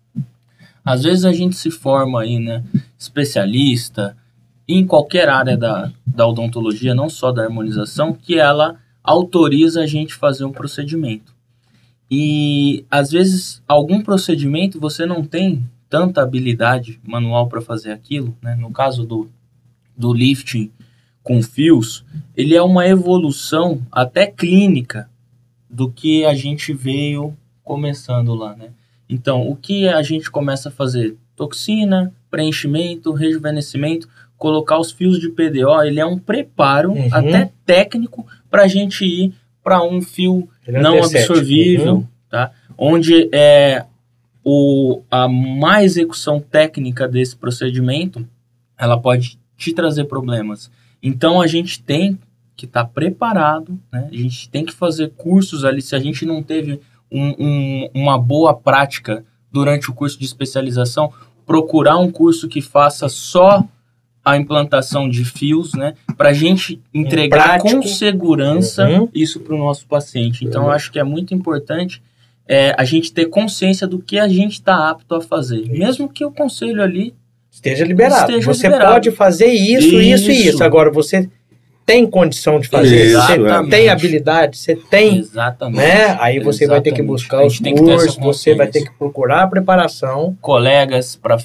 [0.83, 2.63] Às vezes a gente se forma aí, né,
[2.97, 4.15] especialista
[4.67, 10.13] em qualquer área da, da odontologia, não só da harmonização, que ela autoriza a gente
[10.13, 11.33] fazer um procedimento.
[12.09, 18.55] E às vezes algum procedimento você não tem tanta habilidade manual para fazer aquilo, né?
[18.55, 19.29] No caso do,
[19.97, 20.71] do lifting
[21.23, 22.03] com fios,
[22.35, 25.09] ele é uma evolução até clínica
[25.69, 27.35] do que a gente veio
[27.65, 28.69] começando lá, né?
[29.09, 31.17] Então, o que a gente começa a fazer?
[31.35, 34.07] Toxina, preenchimento, rejuvenescimento,
[34.37, 37.07] colocar os fios de PDO, ele é um preparo Uhum.
[37.11, 42.07] até técnico para a gente ir para um fio Ele é não absorvível, Uhum.
[42.29, 42.51] tá?
[42.77, 43.85] Onde é
[44.43, 48.25] o, a má execução técnica desse procedimento,
[48.77, 50.69] ela pode te trazer problemas.
[51.01, 52.17] Então a gente tem
[52.55, 54.07] que estar preparado, né?
[54.11, 55.81] A gente tem que fazer cursos ali.
[55.81, 56.79] Se a gente não teve
[57.11, 61.11] um- um- uma boa prática durante o curso de especialização,
[61.45, 63.63] procurar um curso que faça só
[64.23, 65.93] a implantação de fios, né?
[66.17, 67.81] Para a gente entregar prático.
[67.81, 69.07] com segurança Uhum.
[69.13, 70.43] isso para o nosso paciente.
[70.43, 70.73] Então, eu Uhum.
[70.73, 72.01] acho que é muito importante
[72.47, 75.61] é, a gente ter consciência do que a gente está apto a fazer.
[75.61, 75.71] Isso.
[75.71, 77.11] Mesmo que o conselho ali
[77.49, 78.29] Esteja liberado.
[78.29, 78.93] Esteja você liberado.
[78.93, 80.49] pode fazer isso, isso, e Isso.
[80.49, 80.63] isso.
[80.63, 81.27] Agora, você
[81.85, 83.05] tem condição de fazer.
[83.05, 83.69] Isso, você Exatamente.
[83.69, 85.77] tem habilidade, você tem, Exatamente.
[85.77, 86.17] né?
[86.19, 87.07] Aí você vai ter que Exatamente.
[87.07, 90.35] buscar os gente tem que ter essa cursos, você vai ter que procurar a preparação.
[90.41, 91.37] Colegas para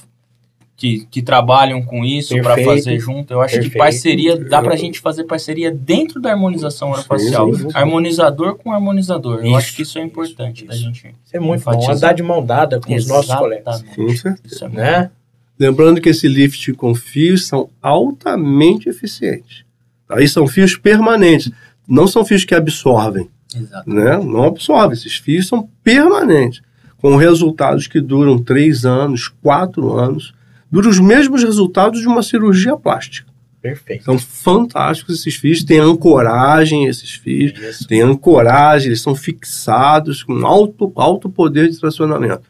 [0.80, 3.34] que, que trabalham com isso para fazer junto.
[3.34, 3.72] Eu acho Perfeito.
[3.72, 7.50] que parceria dá para a gente fazer parceria dentro da harmonização orofacial.
[7.74, 9.40] Harmonizador com harmonizador.
[9.40, 9.56] Eu Isso.
[9.56, 10.82] acho que isso é importante da Isso.
[10.84, 11.14] gente.
[11.22, 11.72] Isso é muito bom.
[11.72, 11.96] Enfatizar.
[11.96, 13.82] Andar de mão dada com os nossos colegas.
[13.82, 13.96] Exatamente.
[13.96, 14.64] Com certeza.
[14.64, 15.10] É muito Né?
[15.58, 19.64] Lembrando que esse lift com fios são altamente eficientes.
[20.10, 21.50] Aí são fios permanentes,
[21.86, 23.88] não são fios que absorvem, Exato.
[23.88, 24.18] né?
[24.18, 26.60] Não absorvem, esses fios são permanentes,
[26.98, 30.34] com resultados que duram três anos, quatro anos,
[30.70, 33.30] duram os mesmos resultados de uma cirurgia plástica.
[33.60, 34.04] Perfeito.
[34.04, 37.86] São fantásticos esses fios, têm ancoragem esses fios, Isso.
[37.86, 42.42] tem ancoragem, eles são fixados com alto, alto poder de tracionamento.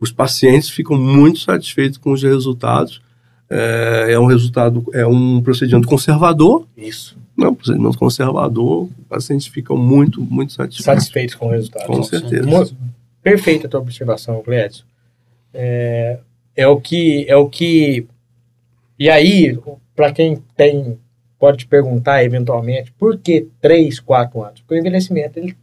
[0.00, 3.00] Os pacientes ficam muito satisfeitos com os resultados.
[3.48, 7.16] É, é um resultado, é um procedimento conservador, Isso.
[7.36, 8.84] não, procedimento conservador.
[8.84, 10.84] Os pacientes ficam muito, muito satisfeitos.
[10.84, 11.86] Satisfeitos com o resultado.
[11.86, 12.76] Com certeza.
[13.22, 14.84] Perfeita a tua observação, Clédio.
[15.54, 16.18] É,
[16.56, 18.06] é o que é o que
[18.98, 19.58] e aí
[19.94, 20.98] para quem tem
[21.38, 24.60] pode te perguntar eventualmente por que 3, 4 anos?
[24.60, 25.56] Porque o envelhecimento ele,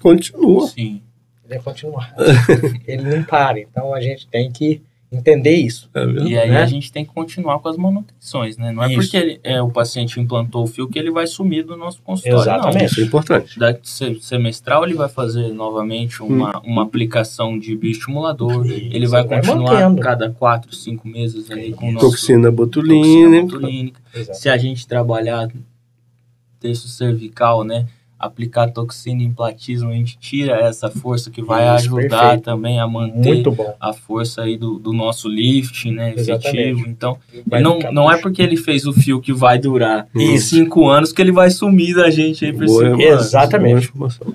[0.00, 0.68] Continua.
[0.68, 1.02] Sim.
[1.44, 2.14] ele é continuado.
[2.86, 3.58] ele não para.
[3.58, 4.80] Então a gente tem que
[5.16, 5.88] entender isso.
[5.94, 6.04] É.
[6.04, 6.62] E aí Né?
[6.62, 8.70] a gente tem que continuar com as manutenções, né?
[8.72, 8.96] Não é Isso.
[8.96, 12.40] porque ele- é, o paciente implantou o fio que ele vai sumir do nosso consultório.
[12.42, 12.84] Exatamente.
[12.86, 13.58] Isso é importante.
[13.58, 13.72] Não.
[13.72, 18.66] Da se- semestral ele vai fazer novamente uma, uma aplicação de bioestimulador.
[18.66, 19.28] Ele vai Hum.
[19.28, 20.00] Vai continuar mantendo.
[20.02, 23.42] cada 4, 5 meses ali com o nosso Toxina toxina botulínica.
[23.56, 24.00] botulínica.
[24.14, 24.38] Exato.
[24.38, 25.48] Se a gente trabalhar
[26.60, 27.86] terço cervical, né?
[28.18, 32.44] Aplicar toxina em platismo, a gente tira essa força que vai Isso, ajudar perfeito.
[32.44, 33.74] também a manter Muito bom.
[33.78, 36.14] a força aí do, do nosso lifting, né?
[36.16, 36.58] Exatamente.
[36.58, 36.88] Efetivo.
[36.88, 37.18] Então,
[37.60, 40.48] não, não é porque ele fez o fio que vai durar Isso.
[40.50, 43.26] cinco anos que ele vai sumir da gente aí por cinco boa anos.
[43.26, 43.92] Exatamente.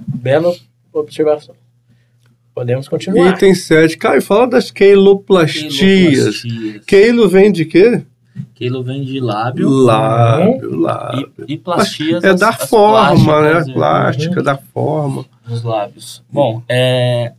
[0.08, 0.54] Bela
[0.94, 1.56] observação.
[2.54, 3.34] Podemos continuar.
[3.34, 3.98] Item 7.
[3.98, 6.44] Caio, fala das queiloplastias.
[6.86, 8.04] Queilo vem de quê?
[8.56, 11.32] Quilo vem de lábio Lábio, lábio.
[11.48, 12.24] e, e plastias.
[12.24, 13.64] É as- da as forma, né?
[13.68, 14.44] é, Plástica, Uhum.
[14.44, 15.26] da forma.
[15.48, 16.24] Dos lábios.
[16.32, 17.34] Bom, é,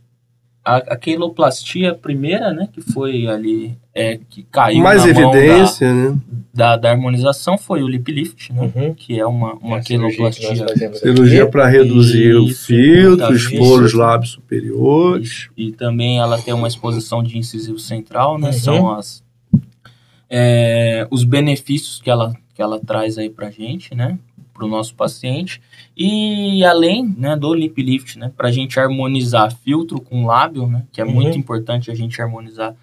[0.63, 6.05] a, a queloplastia primeira, né, que foi ali, é, que caiu Mais na evidência, mão
[6.05, 6.21] da, né?
[6.53, 8.93] Da, da harmonização foi o lip lift, né, uhum.
[8.93, 10.65] que é uma, uma é queloplastia.
[10.93, 15.49] Cirurgia para reduzir Isso, o filtro, expor os lábios superiores.
[15.57, 18.53] E, e, também ela tem uma exposição de incisivo central, né, uhum.
[18.53, 19.23] são as,
[20.35, 24.17] é, os benefícios que ela, que ela traz aí pra gente, né,
[24.51, 25.61] para o nosso paciente.
[25.95, 30.85] E além né, do lip lift, né, para a gente harmonizar filtro com lábio, né,
[30.91, 31.11] que é uhum.
[31.11, 32.75] muito importante a gente harmonizar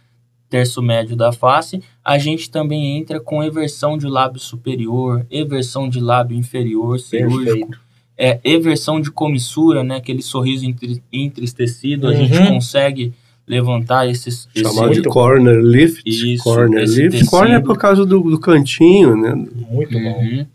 [0.48, 6.00] terço médio da face, a gente também entra com eversão de lábio superior, eversão de
[6.00, 7.76] lábio inferior cirúrgico,
[8.16, 10.64] é, eversão de comissura, né, aquele sorriso
[11.12, 12.12] entristecido, uhum.
[12.12, 12.46] a gente uhum.
[12.46, 13.12] consegue
[13.50, 14.48] levantar esses...
[14.54, 15.02] Chamado esse...
[15.02, 16.02] de corner lift.
[16.06, 17.10] Isso, corner lift.
[17.10, 17.30] Tecido.
[17.30, 19.34] Corner é por causa do, do cantinho, né?
[19.68, 20.04] Muito uhum.
[20.04, 20.46] bom.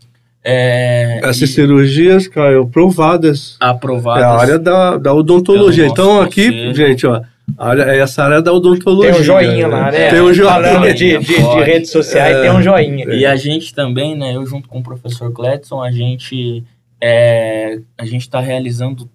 [0.42, 3.56] É, Essas cirurgias, Caio, aprovadas.
[3.60, 4.22] Aprovadas.
[4.22, 5.86] É a área da, da odontologia.
[5.86, 6.74] Então, aqui, conselho.
[6.74, 7.20] gente, ó,
[7.58, 9.12] área, é essa área da odontologia.
[9.12, 10.08] Tem um joinha lá, né?
[10.08, 10.52] Tem um joinha.
[10.52, 13.06] Falando de, de, de redes sociais, é, tem um joinha.
[13.12, 16.64] E a gente também, né, eu junto com o professor Cledson, a gente
[17.00, 19.10] é, a gente está realizando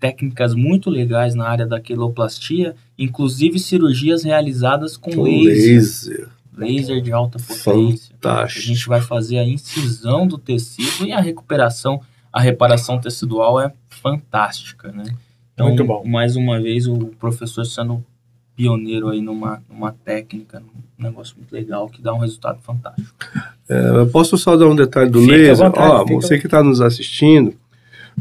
[0.00, 5.74] técnicas muito legais na área da queloplastia, inclusive cirurgias realizadas com, com laser.
[5.74, 6.28] laser
[6.60, 8.14] laser de alta potência.
[8.20, 8.60] Fantástico.
[8.60, 12.00] A gente vai fazer a incisão do tecido e a recuperação,
[12.32, 15.04] a reparação tecidual é fantástica, né?
[15.54, 16.04] Então, Muito bom.
[16.06, 18.04] mais uma vez, o professor sendo
[18.56, 20.62] pioneiro aí numa, numa técnica,
[20.98, 23.08] um negócio muito legal, que dá um resultado fantástico.
[23.68, 25.56] É, eu posso só dar um detalhe do fica laser?
[25.56, 27.54] Vontade, Ó, você que está nos assistindo,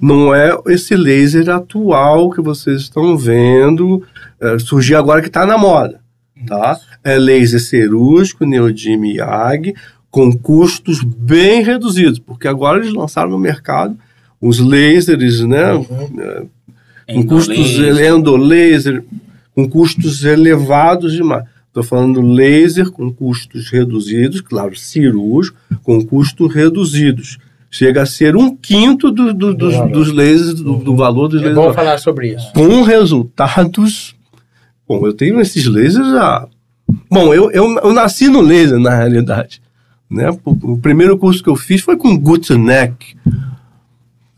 [0.02, 4.04] não é esse laser atual que vocês estão vendo
[4.40, 6.00] é, surgir agora que está na moda
[6.46, 6.80] tá?
[7.04, 9.74] É laser cirúrgico, Neodim e AG,
[10.10, 13.98] com custos bem reduzidos, porque agora eles lançaram no mercado
[14.42, 15.74] os lasers, né?
[15.74, 15.86] Uhum.
[16.20, 19.04] É, com custos endolaser,
[19.54, 21.44] com custos elevados demais.
[21.68, 27.38] Estou falando laser com custos reduzidos, claro, cirúrgico, com custos reduzidos.
[27.72, 31.46] Chega a ser um quinto do, do, dos, dos lasers, do, do valor dos é
[31.46, 31.62] lasers.
[31.62, 32.52] Vamos falar sobre isso.
[32.54, 34.16] Com resultados
[34.90, 36.48] Bom, eu tenho esses lasers já.
[37.12, 39.62] Bom, eu, eu, eu nasci no laser, na realidade.
[40.10, 40.32] Né?
[40.44, 43.16] O, o primeiro curso que eu fiz foi com Guteneck,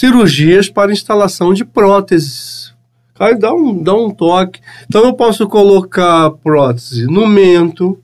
[0.00, 2.74] cirurgias para instalação de próteses.
[3.18, 4.60] Aí dá um, dá um toque.
[4.86, 7.98] Então eu posso colocar prótese no mento.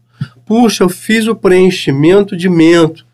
[0.45, 3.07] Puxa, eu fiz o preenchimento de mento,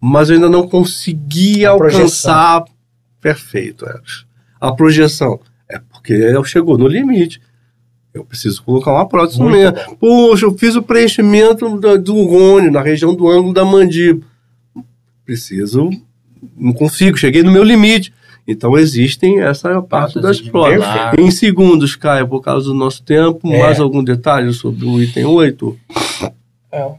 [0.00, 2.60] mas eu ainda não consegui a alcançar.
[2.60, 2.80] Projeção.
[3.20, 4.26] Perfeito, Eros.
[4.60, 5.40] A projeção.
[5.68, 7.42] É porque ela chegou no limite.
[8.14, 9.96] Eu preciso colocar uma prótese Muito no mento.
[9.96, 14.24] Puxa, eu fiz o preenchimento do, do gônio, na região do ângulo da mandíbula.
[15.24, 15.90] Preciso
[16.56, 18.12] não consigo, cheguei no meu limite.
[18.46, 20.84] Então existem essa parte das provas.
[21.18, 23.58] Em segundos, Caio, por causa do nosso tempo, é.
[23.58, 25.78] mais algum detalhe sobre o item 8?
[26.72, 26.90] É.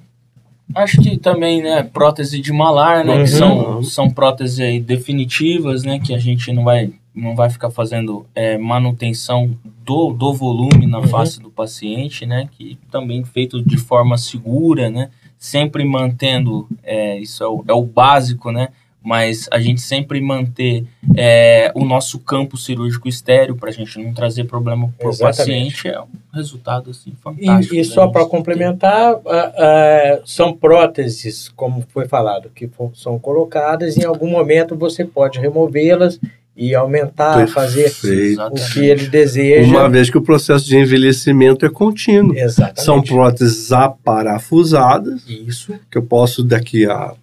[0.76, 3.24] Acho que também, né, prótese de malar, né, uhum.
[3.24, 8.26] que são, são próteses definitivas, né, que a gente não vai, não vai ficar fazendo
[8.34, 9.52] é, manutenção
[9.84, 11.08] do, do volume na uhum.
[11.08, 17.44] face do paciente, né, que também feito de forma segura, né, sempre mantendo, é, isso
[17.44, 18.70] é o, é o básico, né,
[19.04, 20.86] mas a gente sempre manter
[21.16, 25.88] é, o nosso campo cirúrgico estéreo para a gente não trazer problema para o paciente
[25.88, 27.76] é um resultado assim fantástico.
[27.76, 33.98] E, e só para complementar, uh, uh, são próteses, como foi falado, que são colocadas
[33.98, 36.20] e em algum momento você pode removê-las
[36.56, 37.54] e aumentar, Perfeito.
[37.54, 39.68] fazer o que ele deseja.
[39.68, 42.38] Uma vez que o processo de envelhecimento é contínuo.
[42.38, 42.84] Exatamente.
[42.84, 45.24] São próteses aparafusadas.
[45.28, 45.74] Isso.
[45.90, 47.16] Que eu posso daqui a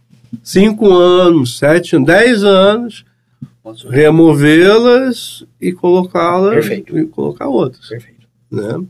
[0.42, 3.04] 5 anos, 7, 10 anos
[3.88, 7.88] removê-las e colocá-las e colocar outras.
[7.88, 8.26] Perfeito.
[8.50, 8.84] Né?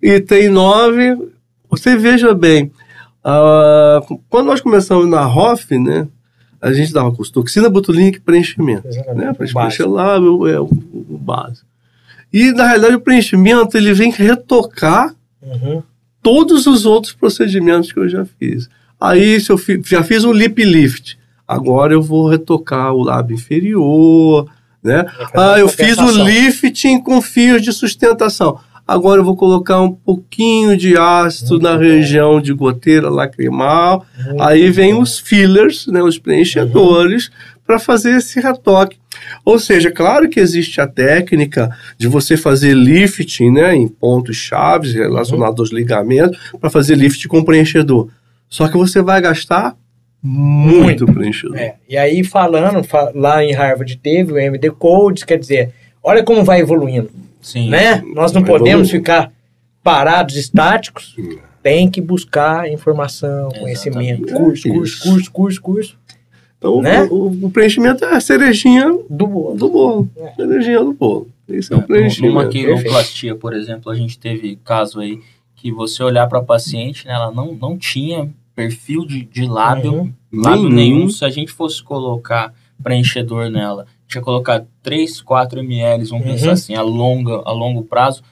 [0.00, 1.30] E tem nove.
[1.68, 2.70] Você veja bem,
[3.24, 6.08] uh, quando nós começamos na ROF, né?
[6.60, 8.88] a gente dava curso toxina, botulínica e preenchimento.
[9.14, 9.32] Né?
[9.32, 11.66] Para preencher lá é o, o básico.
[12.32, 15.82] E, na realidade, o preenchimento ele vem retocar uhum.
[16.22, 18.68] todos os outros procedimentos que eu já fiz.
[19.00, 23.34] Aí, se eu fi, já fiz um lip lift, agora eu vou retocar o lábio
[23.34, 24.48] inferior,
[24.82, 25.04] né?
[25.34, 28.58] Ah, eu fiz o lifting com fios de sustentação.
[28.86, 31.80] Agora eu vou colocar um pouquinho de ácido Muito na bom.
[31.80, 34.06] região de goteira lacrimal.
[34.24, 35.02] Muito Aí vem bom.
[35.02, 37.32] os fillers, né, os preenchedores, uhum.
[37.66, 38.96] para fazer esse retoque.
[39.44, 44.94] Ou seja, claro que existe a técnica de você fazer lifting né, em pontos chaves
[44.94, 45.64] relacionados uhum.
[45.64, 48.08] aos ligamentos, para fazer lift com preenchedor.
[48.48, 49.76] Só que você vai gastar
[50.22, 51.12] muito, muito.
[51.12, 51.56] preenchedor.
[51.56, 51.76] É.
[51.88, 55.72] E aí, falando, lá em Harvard teve o MD Codes, quer dizer,
[56.02, 57.10] olha como vai evoluindo.
[57.40, 57.70] Sim.
[57.70, 58.02] Né?
[58.14, 59.32] Nós não podemos ficar
[59.82, 61.14] parados, estáticos.
[61.62, 63.60] Tem que buscar informação, Exatamente.
[63.60, 65.98] conhecimento, curso, curso, curso, curso, curso.
[66.58, 67.02] Então, né?
[67.04, 69.56] o, o, preenchimento é a cerejinha do bolo.
[69.56, 70.10] Do bolo.
[70.16, 70.32] É.
[70.34, 71.28] Cerejinha do bolo.
[71.48, 72.34] Isso é, é o preenchimento.
[72.34, 75.20] Numa quiroplastia, por exemplo, a gente teve caso aí
[75.70, 79.94] que você olhar para a paciente, né, ela não, não tinha perfil de, de lábio,
[79.94, 80.12] uhum.
[80.32, 80.70] lábio uhum.
[80.70, 81.10] nenhum.
[81.10, 86.32] Se a gente fosse colocar preenchedor nela tinha colocado 3, 4 ml, vamos uhum.
[86.32, 88.22] pensar assim, a, longa, a longo prazo,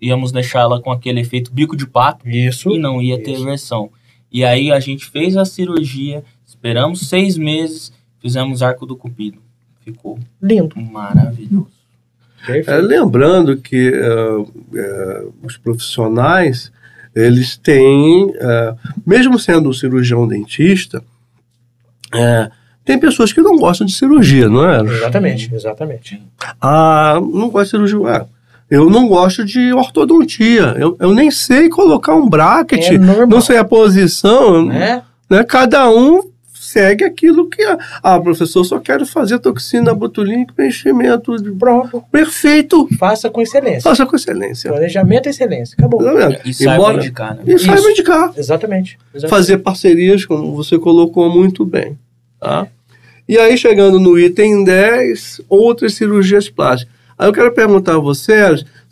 [0.00, 3.24] íamos deixar ela com aquele efeito bico de pato isso, e não ia isso.
[3.24, 3.90] ter versão.
[4.30, 9.40] E aí a gente fez a cirurgia, esperamos seis meses, fizemos arco do cupido.
[9.80, 11.75] Ficou lindo, maravilhoso.
[12.48, 16.72] É, lembrando que uh, uh, os profissionais,
[17.14, 18.76] eles têm, uh,
[19.06, 21.02] mesmo sendo um cirurgião dentista,
[22.84, 24.80] tem pessoas que não gostam de cirurgia, não é?
[24.80, 26.22] Exatamente, exatamente.
[26.60, 28.14] Ah, não gosto de cirurgia.
[28.14, 28.26] É,
[28.70, 30.74] eu não gosto de ortodontia.
[30.78, 32.92] Eu, eu nem sei colocar um bracket.
[32.92, 34.70] É não sei a posição.
[34.70, 35.02] É?
[35.28, 35.44] Né?
[35.44, 36.30] Cada um
[36.66, 37.62] segue aquilo que...
[37.62, 37.76] É.
[38.02, 41.34] Ah, professor, só quero fazer toxina botulínica, preenchimento.
[41.58, 42.02] Pronto.
[42.10, 42.88] Perfeito.
[42.98, 43.82] Faça com excelência.
[43.82, 44.70] Faça com excelência.
[44.70, 45.74] Planejamento e excelência.
[45.78, 46.02] Acabou.
[46.44, 47.42] E saiba Embora, indicar, né?
[47.46, 48.32] E saiba indicar.
[48.36, 48.98] Exatamente.
[49.14, 49.30] Exatamente.
[49.30, 51.98] Fazer parcerias, como você colocou muito bem.
[52.40, 52.66] Tá?
[53.28, 56.94] E aí, chegando no item 10, outras cirurgias plásticas.
[57.18, 58.34] Aí eu quero perguntar a você,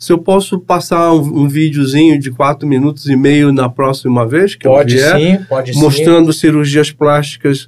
[0.05, 4.53] se eu posso passar um, um videozinho de 4 minutos e meio na próxima vez
[4.53, 6.41] que pode eu vier, sim, pode mostrando sim.
[6.41, 7.63] cirurgias plásticas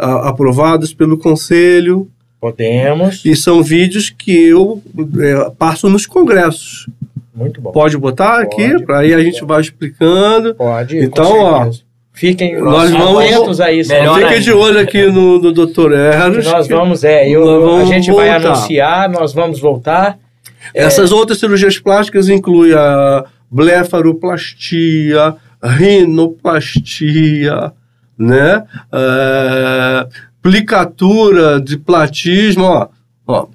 [0.00, 2.08] uh, aprovadas pelo conselho.
[2.40, 3.22] Podemos.
[3.26, 4.82] E são vídeos que eu
[5.20, 6.88] é, passo nos congressos.
[7.34, 7.72] Muito bom.
[7.72, 10.54] Pode botar pode, aqui, para aí a gente vai explicando.
[10.54, 10.96] Pode.
[10.96, 11.70] Então, ó,
[12.14, 13.90] Fiquem nós vamos, atentos a isso.
[13.90, 15.92] Fiquem de olho aqui no, no Dr.
[15.92, 16.46] Eros.
[16.46, 18.26] Nós vamos, é, eu, vamos a gente voltar.
[18.26, 20.18] vai anunciar, nós vamos voltar.
[20.74, 21.14] Essas é...
[21.14, 27.72] outras cirurgias plásticas incluem a blefaroplastia, rinoplastia,
[28.18, 28.64] né?
[28.92, 30.08] É,
[30.40, 32.88] plicatura de platismo, ó,
[33.26, 33.46] ó.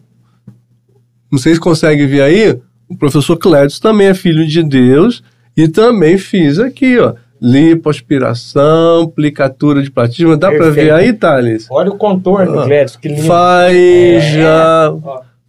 [1.32, 5.24] Não sei se consegue ver aí, o professor Clédio também é filho de Deus
[5.55, 10.36] e também fiz aqui, ó lipoaspiração, aplicatura de platismo.
[10.36, 11.68] Dá para ver aí, Thales?
[11.70, 12.68] Olha o contorno, ah,
[12.99, 13.24] que lindo.
[13.24, 14.38] Faz é.
[14.38, 14.93] já...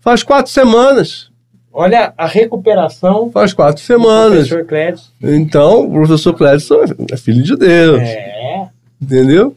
[0.01, 1.31] Faz quatro semanas.
[1.81, 3.31] Olha a recuperação.
[3.31, 4.49] Faz quatro semanas.
[4.49, 5.03] Professor Clédio.
[5.23, 6.67] Então, o professor Clédio
[7.09, 8.01] é filho de Deus.
[8.01, 8.67] É.
[9.01, 9.55] Entendeu?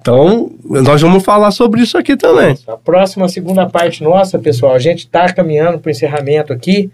[0.00, 2.56] Então, nós vamos falar sobre isso aqui também.
[2.66, 6.90] A próxima, segunda parte nossa, pessoal, a gente está caminhando para o encerramento aqui.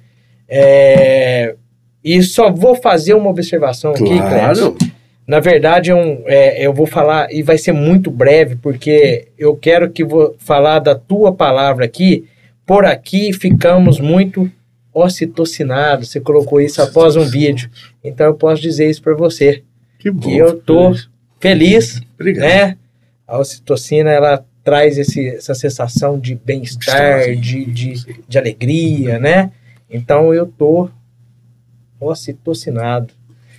[0.49, 1.55] É,
[2.03, 4.76] e só vou fazer uma observação aqui, claro.
[5.24, 9.55] Na verdade, é um, é, eu vou falar, e vai ser muito breve, porque eu
[9.55, 12.24] quero que vou falar da tua palavra aqui.
[12.73, 14.51] Por aqui ficamos muito
[14.95, 16.09] ocitocinados.
[16.09, 17.70] Você colocou isso após um vídeo.
[18.03, 19.62] Então eu posso dizer isso para você.
[19.99, 20.23] Que bom.
[20.23, 20.91] Que eu tô
[21.39, 22.49] feliz, Obrigado.
[22.49, 22.79] né?
[23.29, 29.53] A ocitocina, ela traz esse, essa sensação de bem-estar, de, de, de alegria, né?
[29.91, 30.89] Então eu tô
[32.01, 33.12] ocitocinado.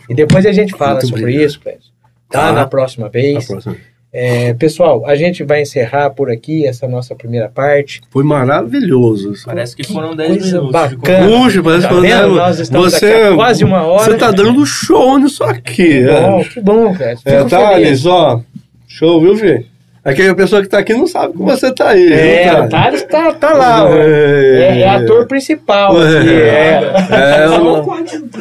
[0.10, 1.46] E depois a gente fala Muito sobre obrigado.
[1.46, 1.94] isso, Clécio.
[2.32, 2.48] Tá?
[2.48, 2.52] tá?
[2.52, 3.46] Na próxima vez.
[3.46, 3.78] próxima.
[4.16, 8.00] É, pessoal, a gente vai encerrar por aqui essa nossa primeira parte.
[8.12, 9.34] Foi maravilhoso.
[9.44, 10.72] Parece que foram 10 minutos.
[10.72, 11.28] Bacana.
[11.28, 12.36] Puxa, parece tá que vendo?
[12.36, 14.04] Nós estamos você, aqui há quase uma hora.
[14.04, 15.74] Você tá dando show nisso aqui.
[15.74, 16.22] Que é.
[16.22, 17.18] bom, que bom, cara.
[17.18, 17.44] Fico É.
[17.46, 18.40] Thales, ó.
[18.88, 19.66] Show, viu, Fê?
[20.06, 22.12] Aquela pessoa que tá aqui não sabe que você tá aí.
[22.14, 23.96] É, viu, o Thales tá, tá lá, ó.
[23.96, 26.82] É, é ator principal aqui, é.
[27.10, 27.78] É, o,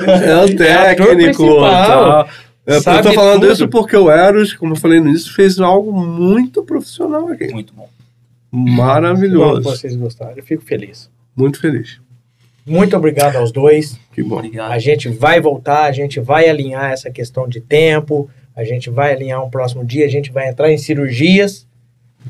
[0.07, 1.14] é o técnico.
[1.14, 2.25] principal.
[2.25, 2.27] Tá.
[2.67, 3.53] Eu, eu tô falando tudo.
[3.53, 7.49] isso porque o Eros, como eu falei no início, fez algo muito profissional aqui.
[7.53, 7.89] Muito bom.
[8.53, 9.63] Bom, Maravilhoso.
[9.63, 11.11] vocês gostaram, eu fico feliz.
[11.37, 12.01] Muito feliz.
[12.65, 13.99] Muito obrigado aos dois.
[14.13, 14.37] Que bom.
[14.37, 14.71] Obrigado.
[14.71, 19.13] A gente vai voltar, a gente vai alinhar essa questão de tempo, a gente vai
[19.13, 21.67] alinhar um próximo dia, a gente vai entrar em cirurgias.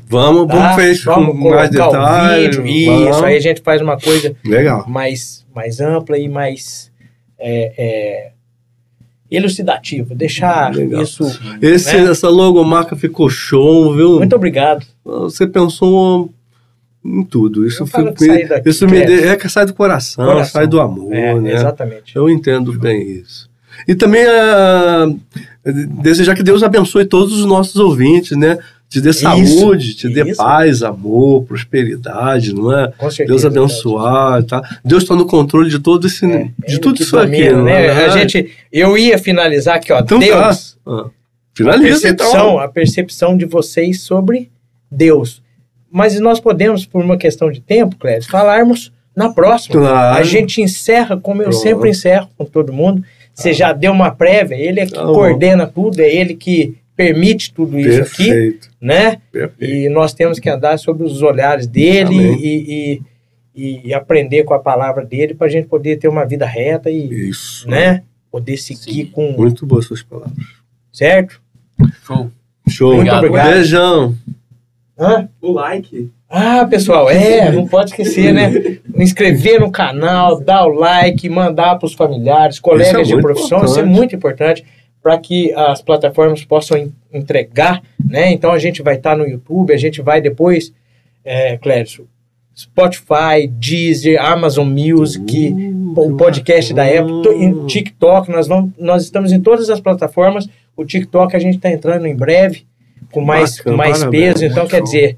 [0.07, 0.55] Vamos, Tá?
[0.55, 2.57] vamos fez com mais detalhes.
[2.57, 3.15] vídeo, vamos.
[3.15, 4.85] isso aí a gente faz uma coisa Legal.
[4.89, 6.91] mais, mais ampla e mais
[7.37, 8.31] é, é,
[9.35, 10.13] elucidativa.
[10.15, 11.01] Deixar Legal.
[11.01, 11.23] isso.
[11.61, 12.11] Esse, né?
[12.11, 14.17] Essa logomarca ficou show, viu?
[14.17, 14.85] Muito obrigado.
[15.03, 16.29] Você pensou
[17.03, 17.65] em tudo.
[17.65, 19.21] Isso, daqui, isso me Cléber.
[19.21, 20.51] de, é que sai do coração, Coração.
[20.53, 21.53] sai do amor, É, né?
[21.53, 22.15] Exatamente.
[22.15, 23.49] Eu entendo bem isso.
[23.87, 25.11] E também ah,
[26.01, 28.57] desejar que Deus abençoe todos os nossos ouvintes, né?
[28.93, 30.37] Te dê saúde, te dê isso.
[30.37, 32.91] paz, amor, prosperidade, não é?
[32.95, 33.27] Com certeza.
[33.27, 34.61] Deus abençoar, tá?
[34.85, 37.87] Deus está no controle de todo esse, É, de tudo isso aqui, domina, não né?
[37.87, 38.05] é?
[38.05, 39.99] A gente, eu ia finalizar aqui, ó.
[39.99, 40.25] Então tá.
[40.25, 41.09] Deus, Ah, a
[41.55, 42.59] finaliza percepção, então.
[42.59, 44.51] a percepção de vocês sobre
[44.91, 45.41] Deus.
[45.91, 49.75] Mas nós podemos, por uma questão de tempo, Clédio, falarmos na próxima.
[49.81, 50.17] Claro.
[50.19, 51.61] A gente encerra como eu Pronto.
[51.63, 53.03] sempre encerro com todo mundo.
[53.33, 55.13] Você já deu uma prévia, ele é que Tá bom.
[55.13, 59.21] coordena tudo, é ele que permite tudo isso aqui, Perfeito, né?
[59.31, 59.73] perfeito.
[59.73, 63.01] E nós temos que andar sobre os olhares dele e,
[63.55, 66.89] e, e aprender com a palavra dele para a gente poder ter uma vida reta
[66.89, 67.69] e, Isso.
[67.69, 68.03] né?
[68.31, 69.11] Poder seguir Sim.
[69.11, 69.31] com.
[69.33, 70.45] Muito boas suas palavras.
[70.91, 71.41] Certo?
[72.05, 72.31] Show.
[72.67, 72.95] Show.
[72.95, 73.53] Muito obrigado.
[73.53, 74.15] Beijão.
[74.97, 75.27] Hã?
[75.41, 76.11] O like.
[76.29, 78.79] Ah, pessoal, é, não pode esquecer, né?
[78.97, 83.77] Inscrever no canal, dar o like, mandar para os familiares, colegas é de profissão, isso
[83.77, 83.85] é importante.
[83.85, 84.65] muito importante
[85.03, 88.31] para que as plataformas possam en- entregar, né?
[88.31, 90.73] Então a gente vai estar no YouTube, a gente vai depois,
[91.25, 92.07] é, Clédio,
[92.57, 95.53] Spotify, Deezer, Amazon Music,
[95.95, 97.65] Uh, o podcast da Apple.
[97.67, 100.47] TikTok, nós, vamos, nós estamos em todas as plataformas.
[100.75, 102.65] O TikTok a gente está entrando em breve
[103.11, 104.45] com mais, Bacana, com mais peso.
[104.45, 105.17] Então, quer dizer,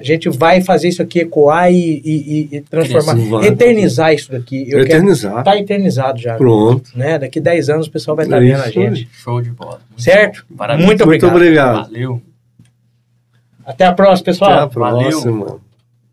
[0.00, 3.46] a gente vai fazer isso aqui ecoar e, e- e- transformar, Crescer, vai.
[3.48, 4.64] eternizar isso daqui.
[4.70, 5.32] Eu Eternizar.
[5.32, 6.36] quero tá eternizado já.
[6.36, 6.90] Pronto.
[6.96, 7.18] Né?
[7.18, 9.08] Daqui 10 anos o pessoal vai estar É vendo a gente.
[9.12, 9.80] Show de bola.
[9.90, 10.44] Muito Certo?
[10.48, 10.56] bom.
[10.56, 10.86] Parabéns.
[10.86, 11.76] Muito Muito obrigado.
[11.80, 11.92] obrigado.
[11.92, 12.22] Valeu.
[13.64, 14.50] Até a próxima, pessoal.
[14.52, 15.10] Até a valeu.
[15.10, 15.69] próxima.